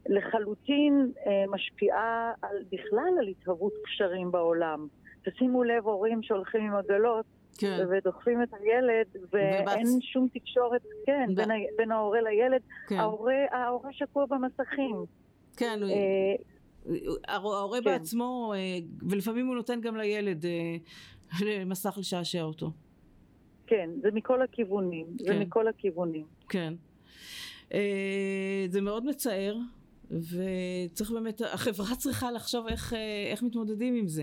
לחלוטין 0.09 1.13
אה, 1.27 1.45
משפיעה 1.51 2.33
על, 2.43 2.57
בכלל 2.73 3.13
על 3.21 3.29
התהוות 3.29 3.73
קשרים 3.85 4.31
בעולם. 4.33 4.87
תשימו 5.25 5.65
לב, 5.65 5.87
הורים 5.87 6.23
שהולכים 6.23 6.61
עם 6.61 6.75
עגלות 6.77 7.25
כן. 7.59 7.79
ודוחפים 7.91 8.43
את 8.43 8.49
הילד, 8.55 9.07
ואין 9.33 9.87
ובצ- 9.87 10.01
שום 10.13 10.29
תקשורת, 10.35 10.83
כן, 11.07 11.29
ב- 11.33 11.37
בין, 11.37 11.51
ה- 11.51 11.55
בין 11.79 11.93
ההורה 11.93 12.21
לילד. 12.21 12.61
כן. 12.89 12.97
ההורה, 12.97 13.35
ההורה 13.53 13.93
שקוע 13.93 14.27
במסכים. 14.27 14.97
כן. 15.57 15.79
הוא- 15.83 15.91
אה, 15.91 16.35
ההורה 17.29 17.59
ההורה 17.59 17.79
כן. 17.79 17.85
בעצמו, 17.85 18.53
אה, 18.57 18.59
ולפעמים 19.11 19.47
הוא 19.47 19.55
נותן 19.55 19.81
גם 19.81 19.97
לילד 19.97 20.45
אה, 20.47 20.77
מסך 21.67 21.95
לשעשע 21.99 22.43
אותו. 22.43 22.71
כן, 23.67 23.91
זה 24.03 24.09
מכל 24.13 24.43
הכיוונים. 24.43 25.07
זה 25.19 25.33
כן. 25.33 25.39
מכל 25.43 25.69
הכיוונים. 25.69 26.27
כן. 26.49 26.75
אה, 27.75 28.65
זה 28.69 28.81
מאוד 28.81 29.05
מצער, 29.07 29.57
וצריך 30.11 31.11
באמת, 31.11 31.41
החברה 31.41 31.97
צריכה 31.99 32.31
לחשוב 32.31 32.67
איך, 32.69 32.95
אה, 32.95 32.99
איך 33.31 33.43
מתמודדים 33.43 33.95
עם 33.95 34.09
זה. 34.09 34.23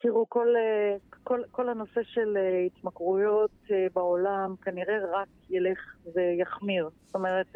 תראו, 0.00 0.26
כל, 0.28 0.46
אה, 0.56 0.96
כל, 1.24 1.42
כל 1.50 1.68
הנושא 1.68 2.00
של 2.02 2.36
אה, 2.36 2.66
התמכרויות 2.66 3.50
בעולם 3.94 4.54
כנראה 4.62 4.94
רק 5.12 5.28
ילך 5.50 5.78
ויחמיר. 6.14 6.88
זאת 7.06 7.14
אומרת, 7.14 7.46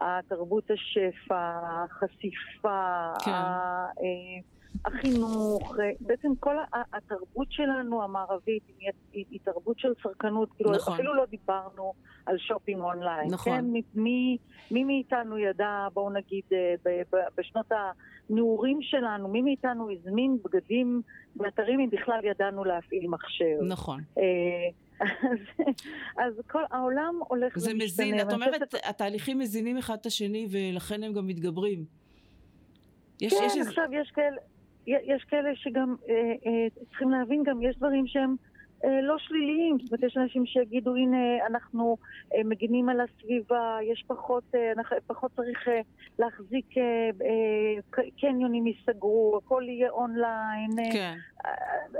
התרבות 0.00 0.64
השפע, 0.70 1.58
החשיפה, 1.62 3.12
כן. 3.24 3.30
ה- 3.30 3.86
החינוך, 4.84 5.74
אה, 5.80 5.90
בעצם 6.00 6.28
כל 6.40 6.56
התרבות 6.92 7.46
שלנו 7.52 8.02
המערבית 8.02 8.62
היא, 8.78 8.90
היא, 9.12 9.24
היא 9.30 9.40
תרבות 9.44 9.78
של 9.78 9.88
צרכנות, 10.02 10.48
כאילו 10.56 10.72
נכון. 10.72 10.94
אפילו 10.94 11.14
לא 11.14 11.24
דיברנו 11.26 11.92
על 12.26 12.38
שופינג 12.38 12.80
אונליין. 12.80 13.30
נכון. 13.30 13.52
כן? 13.56 13.64
מי, 13.64 13.82
מי, 13.94 14.36
מי 14.70 14.84
מאיתנו 14.84 15.38
ידע, 15.38 15.88
בואו 15.94 16.10
נגיד, 16.10 16.44
אה, 16.52 16.74
בשנות 17.36 17.66
הנעורים 18.30 18.78
שלנו, 18.82 19.28
מי 19.28 19.42
מאיתנו 19.42 19.90
הזמין 19.90 20.38
בגדים 20.44 21.02
באתרים 21.36 21.80
אם 21.80 21.90
בכלל 21.90 22.20
ידענו 22.24 22.64
להפעיל 22.64 23.08
מחשב. 23.08 23.56
נכון. 23.68 24.00
אה, 24.18 24.22
אז, 25.00 25.38
אז 26.18 26.40
כל 26.50 26.62
העולם 26.70 27.14
הולך 27.28 27.58
זה 27.58 27.70
ומשתנה. 27.72 27.84
מזין, 28.06 28.20
את 28.20 28.32
אומרת, 28.32 28.54
חושבת- 28.72 28.84
התהליכים 28.88 29.38
מזינים 29.38 29.78
אחד 29.78 29.96
את 30.00 30.06
השני, 30.06 30.48
ולכן 30.50 31.02
הם 31.02 31.12
גם 31.12 31.26
מתגברים. 31.26 31.84
יש, 33.20 33.32
כן, 33.34 33.44
יש 33.46 33.56
איזה... 33.56 33.68
עכשיו 33.68 33.84
יש 33.92 34.10
כאלה, 34.10 34.36
יש 34.88 35.24
כאלה 35.24 35.50
שגם 35.54 35.94
אה, 36.08 36.14
אה, 36.46 36.66
צריכים 36.88 37.10
להבין 37.10 37.42
גם, 37.42 37.62
יש 37.62 37.76
דברים 37.76 38.06
שהם 38.06 38.36
אה, 38.84 39.00
לא 39.02 39.18
שליליים. 39.18 39.78
זאת 39.78 39.92
אומרת, 39.92 40.02
יש 40.02 40.16
אנשים 40.16 40.46
שיגידו, 40.46 40.94
הנה, 40.96 41.46
אנחנו 41.46 41.96
אה, 42.34 42.40
מגינים 42.44 42.88
על 42.88 43.00
הסביבה, 43.00 43.78
יש 43.82 44.04
פחות, 44.06 44.44
אה, 44.54 44.72
אנחנו, 44.72 44.96
פחות 45.06 45.30
צריך 45.36 45.68
אה, 45.68 45.80
להחזיק, 46.18 46.78
אה, 46.78 47.10
אה, 47.26 48.02
קניונים 48.20 48.66
ייסגרו, 48.66 49.40
הכל 49.44 49.62
יהיה 49.66 49.90
אונליין. 49.90 50.70
אה, 50.78 50.92
כן, 50.92 51.18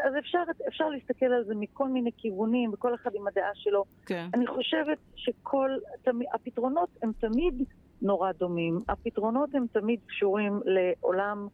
אז 0.07 0.15
אפשר, 0.19 0.43
אפשר 0.69 0.89
להסתכל 0.89 1.27
על 1.27 1.45
זה 1.45 1.55
מכל 1.55 1.89
מיני 1.89 2.11
כיוונים, 2.17 2.71
וכל 2.73 2.95
אחד 2.95 3.11
עם 3.15 3.27
הדעה 3.29 3.51
שלו. 3.55 3.85
כן. 4.07 4.27
אני 4.35 4.47
חושבת 4.47 4.99
שכל, 5.17 5.71
תמי, 6.03 6.25
הפתרונות 6.35 6.89
הם 7.03 7.13
תמיד 7.21 7.55
נורא 8.03 8.33
דומים. 8.33 8.81
הפתרונות 8.89 9.55
הם 9.55 9.67
תמיד 9.73 10.01
קשורים 10.07 10.61
לעולם 10.65 11.49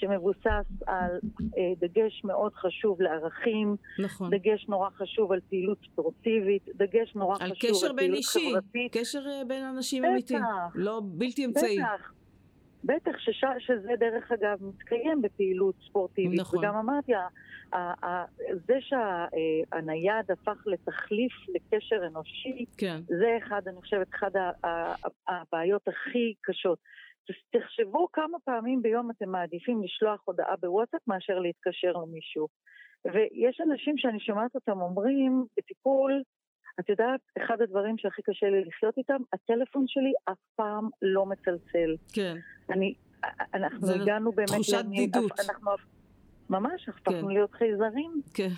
שמבוסס 0.00 0.46
על 0.86 1.10
אה, 1.58 1.72
דגש 1.78 2.24
מאוד 2.24 2.54
חשוב 2.54 3.02
לערכים, 3.02 3.76
נכון. 4.04 4.30
דגש 4.30 4.66
נורא 4.68 4.90
חשוב 4.90 5.32
על 5.32 5.40
פעילות 5.48 5.78
ספורטיבית, 5.92 6.68
דגש 6.74 7.14
נורא 7.14 7.36
על 7.40 7.50
חשוב 7.54 7.70
קשר 7.70 7.86
על 7.86 7.92
בין 7.92 7.98
פעילות 7.98 8.16
אישי, 8.18 8.48
חברתית. 8.50 8.96
קשר 8.96 9.18
אה, 9.28 9.42
בין 9.48 9.64
אנשים 9.64 10.02
בטח. 10.02 10.12
אמיתיים, 10.12 10.42
לא 10.74 11.00
בלתי 11.04 11.44
אמצעי. 11.46 11.78
בטח. 11.78 12.12
בטח, 12.84 13.18
שש, 13.18 13.44
שזה 13.58 13.92
דרך 13.98 14.32
אגב 14.32 14.58
מתקיים 14.64 15.22
בפעילות 15.22 15.74
ספורטיבית. 15.88 16.40
נכון. 16.40 16.58
וגם 16.58 16.74
אמרתי, 16.76 17.12
ה- 17.14 17.28
ה- 18.06 18.24
זה 18.66 18.74
שהנייד 18.80 20.30
הפך 20.30 20.62
לתחליף 20.66 21.32
לקשר 21.48 22.06
אנושי, 22.06 22.64
כן, 22.76 23.00
זה 23.06 23.38
אחד, 23.46 23.62
אני 23.66 23.76
חושבת, 23.80 24.06
ה- 24.66 24.94
הבעיות 25.28 25.88
הכי 25.88 26.34
קשות. 26.40 26.78
תחשבו 27.50 28.08
כמה 28.12 28.38
פעמים 28.44 28.82
ביום 28.82 29.10
אתם 29.10 29.28
מעדיפים 29.28 29.82
לשלוח 29.82 30.22
הודעה 30.24 30.56
בוואטסאפ 30.60 31.00
מאשר 31.06 31.38
להתקשר 31.38 31.92
למישהו. 31.92 32.48
ויש 33.04 33.60
אנשים 33.60 33.98
שאני 33.98 34.20
שומעת 34.20 34.54
אותם 34.54 34.80
אומרים, 34.80 35.44
בטיפול, 35.56 36.22
את 36.80 36.88
יודעת, 36.88 37.20
אחד 37.38 37.62
הדברים 37.62 37.98
שהכי 37.98 38.22
קשה 38.22 38.46
לי 38.46 38.64
לחיות 38.64 38.98
איתם, 38.98 39.22
הטלפון 39.32 39.84
שלי 39.86 40.12
אף 40.24 40.38
פעם 40.56 40.88
לא 41.02 41.26
מצלצל. 41.26 41.96
כן, 42.12 42.36
אני, 42.70 42.94
אנחנו 43.54 43.88
הגענו 44.02 44.32
באמת... 44.32 44.48
תחושת 44.48 44.84
בדידות. 44.84 45.32
אנחנו, 45.48 45.70
ממש, 46.50 46.88
הפכנו 46.88 47.20
כן. 47.20 47.28
להיות 47.28 47.52
חייזרים. 47.52 48.10
כן. 48.34 48.48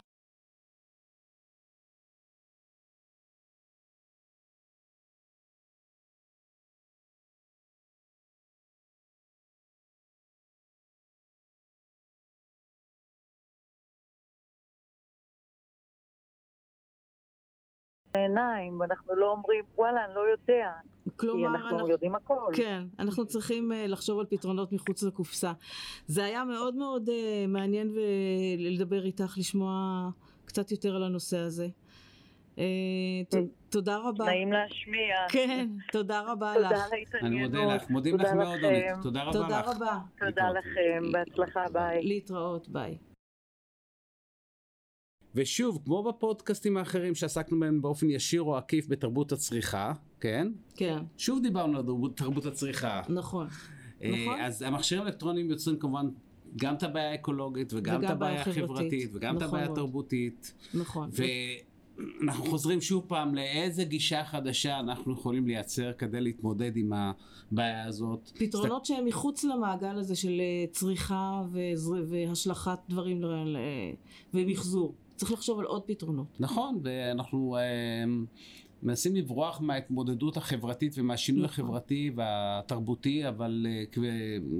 עיניים, 18.30 18.80
ואנחנו 18.80 19.14
לא 19.14 19.30
אומרים, 19.30 19.64
וואלה, 19.76 20.04
אני 20.04 20.14
לא 20.14 20.20
יודע, 20.20 20.70
כי 21.04 21.10
כלומר, 21.16 21.48
אנחנו 21.48 21.70
אנחנו... 21.70 21.88
יודעים 21.88 22.14
הכל. 22.14 22.52
כן, 22.54 22.82
אנחנו 22.98 23.26
צריכים 23.26 23.72
uh, 23.72 23.74
לחשוב 23.88 24.20
על 24.20 24.26
פתרונות 24.26 24.72
מחוץ 24.72 25.02
לקופסה. 25.02 25.52
זה 26.06 26.24
היה 26.24 26.44
מאוד 26.44 26.74
מאוד 26.74 27.08
uh, 27.08 27.12
מעניין 27.48 27.94
לדבר 28.58 29.04
איתך, 29.04 29.34
לשמוע 29.38 30.08
קצת 30.44 30.70
יותר 30.70 30.96
על 30.96 31.02
הנושא 31.02 31.38
הזה. 31.38 31.68
Uh, 32.56 32.60
ת. 33.28 33.34
תודה 33.70 33.98
רבה. 33.98 34.24
נעים 34.24 34.52
להשמיע. 34.52 35.16
כן, 35.28 35.68
תודה 35.92 36.20
רבה 36.20 36.52
תודה 36.54 36.70
לך. 36.70 36.72
על 36.72 36.90
ההתעניינות. 36.92 37.50
אני 37.54 37.62
מודה 37.62 37.74
לך, 37.74 37.90
מודים 37.90 38.16
לך 38.16 38.22
תודה 38.22 38.34
מאוד. 38.34 38.64
אורית. 38.64 38.84
תודה 39.02 39.22
רבה 39.22 39.38
לך. 39.40 39.42
תודה 39.42 39.60
רבה. 39.60 39.98
תודה. 40.18 40.50
לכם, 40.50 41.12
בהצלחה, 41.12 41.64
ביי. 41.72 42.02
להתראות, 42.02 42.68
ביי. 42.68 43.09
ושוב, 45.34 45.78
כמו 45.84 46.02
בפודקאסטים 46.02 46.76
האחרים 46.76 47.14
שעסקנו 47.14 47.60
בהם 47.60 47.82
באופן 47.82 48.10
ישיר 48.10 48.42
או 48.42 48.56
עקיף 48.56 48.86
בתרבות 48.88 49.32
הצריכה, 49.32 49.92
כן? 50.20 50.48
כן, 50.76 50.98
שוב 51.16 51.42
דיברנו 51.42 51.78
על 51.78 51.84
תרבות- 52.16 52.46
הצריכה. 52.46 53.02
נכון. 53.08 53.46
אה, 54.02 54.10
נכון. 54.24 54.40
אז 54.40 54.62
המכשירים 54.62 55.04
האלקטרוניים 55.04 55.50
יוצרים 55.50 55.78
כמובן 55.78 56.06
גם 56.56 56.74
את 56.74 56.82
הבעיה 56.82 57.10
האקולוגית, 57.10 57.72
וגם, 57.72 57.94
וגם 57.96 58.04
את 58.04 58.10
הבעיה 58.10 58.32
בעיה 58.32 58.44
חברתית. 58.44 58.64
החברתית, 58.70 59.10
וגם 59.14 59.36
את 59.36 59.42
נכון 59.42 59.48
הבעיה 59.58 59.66
מאוד. 59.66 59.78
התרבותית. 59.78 60.54
נכון. 60.74 61.10
ואנחנו 62.20 62.44
חוזרים 62.44 62.80
שוב 62.80 63.04
פעם 63.08 63.34
לאיזה 63.34 63.84
גישה 63.84 64.24
חדשה 64.24 64.78
אנחנו 64.80 65.12
יכולים 65.12 65.46
לייצר 65.46 65.92
כדי 65.92 66.20
להתמודד 66.20 66.76
עם 66.76 66.92
הבעיה 66.92 67.84
הזאת. 67.84 68.30
פתרונות 68.38 68.84
שהם 68.86 69.04
מחוץ 69.06 69.44
למעגל 69.44 69.98
הזה 69.98 70.16
של 70.16 70.40
אה, 70.40 70.66
צריכה 70.72 71.42
והשלכת 72.08 72.78
דברים 72.88 73.22
ל- 73.24 73.56
ומחזור. 74.34 74.94
צריך 75.20 75.32
לחשוב 75.32 75.58
על 75.58 75.64
עוד 75.64 75.82
פתרונות. 75.86 76.26
נכון, 76.40 76.80
ואנחנו 76.82 77.56
אה, 77.56 78.04
מנסים 78.82 79.16
לברוח 79.16 79.60
מההתמודדות 79.60 80.36
החברתית 80.36 80.92
ומהשינוי 80.98 81.44
נכון. 81.44 81.64
החברתי 81.64 82.10
והתרבותי, 82.16 83.28
אבל 83.28 83.66
אה, 83.68 84.10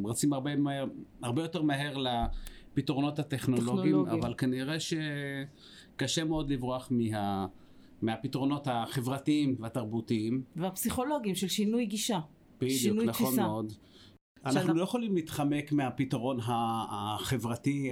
רצים 0.04 0.32
הרבה, 0.32 0.56
מהר, 0.56 0.84
הרבה 1.22 1.42
יותר 1.42 1.62
מהר 1.62 1.96
לפתרונות 1.96 3.18
הטכנולוגיים, 3.18 3.76
טכנולוגיים. 3.76 4.20
אבל 4.22 4.34
כנראה 4.34 4.76
שקשה 4.80 6.24
מאוד 6.24 6.50
לברוח 6.50 6.88
מה, 6.90 7.46
מהפתרונות 8.02 8.66
החברתיים 8.70 9.56
והתרבותיים. 9.60 10.42
והפסיכולוגים 10.56 11.34
של 11.34 11.48
שינוי 11.48 11.86
גישה. 11.86 12.20
בדיוק, 12.60 12.96
נכון 12.96 13.12
תפיסה. 13.12 13.42
מאוד. 13.42 13.72
אנחנו 14.44 14.52
שאנחנו- 14.60 14.74
לא 14.78 14.82
יכולים 14.82 15.14
להתחמק 15.14 15.72
מהפתרון 15.72 16.38
החברתי, 16.90 17.90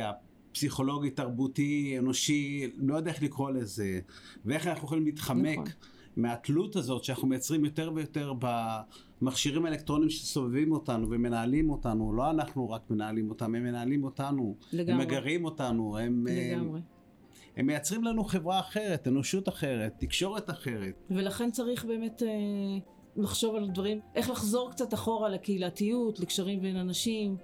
הפסיכולוגי, 0.51 1.11
תרבותי, 1.11 1.99
אנושי, 1.99 2.71
לא 2.77 2.97
יודע 2.97 3.11
איך 3.11 3.23
לקרוא 3.23 3.51
לזה, 3.51 4.01
ואיך 4.45 4.67
אנחנו 4.67 4.85
יכולים 4.85 5.05
להתחמק 5.05 5.59
נכון. 5.59 5.73
מהתלות 6.17 6.77
הזאת 6.77 7.05
שאנחנו 7.05 7.29
מייצרים 7.29 7.65
יותר 7.65 7.93
ויותר 7.95 8.33
במכשירים 9.21 9.67
האלקטרוניים 9.67 10.11
שסובבים 10.11 10.73
אותנו 10.73 11.11
ומנהלים 11.11 11.71
אותנו, 11.71 12.13
לא 12.13 12.31
אנחנו 12.31 12.71
רק 12.71 12.91
מנהלים 12.91 13.31
אותם, 13.31 13.55
הם 13.55 13.65
מנהלים 13.65 14.05
אותנו, 14.05 14.57
לגמרי. 14.73 14.93
הם 14.93 15.09
מגרים 15.09 15.45
אותנו, 15.45 15.99
הם, 15.99 16.27
לגמרי. 16.27 16.79
הם, 16.79 16.85
הם 17.57 17.67
מייצרים 17.67 18.05
לנו 18.05 18.25
חברה 18.25 18.61
אחרת, 18.61 19.09
אנושות 19.09 19.49
אחרת, 19.49 19.93
תקשורת 19.99 20.51
אחרת. 20.51 20.95
ולכן 21.11 21.51
צריך 21.51 21.85
באמת 21.85 22.23
אה, 22.23 22.29
לחשוב 23.17 23.55
על 23.55 23.69
דברים, 23.71 24.01
איך 24.15 24.31
לחזור 24.31 24.71
קצת 24.71 24.95
אחורה 24.95 25.29
לקהילתיות, 25.29 26.21
לקשרים 26.21 26.61
בין 26.61 26.77
אנשים. 26.77 27.37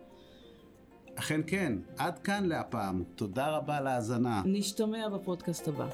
אכן 1.19 1.41
כן, 1.47 1.73
עד 1.99 2.19
כאן 2.19 2.45
להפעם, 2.45 3.03
תודה 3.15 3.51
רבה 3.51 3.77
על 3.77 3.87
ההאזנה. 3.87 4.43
נשתמע 4.45 5.09
בפודקאסט 5.09 5.69
הבא. 5.69 5.87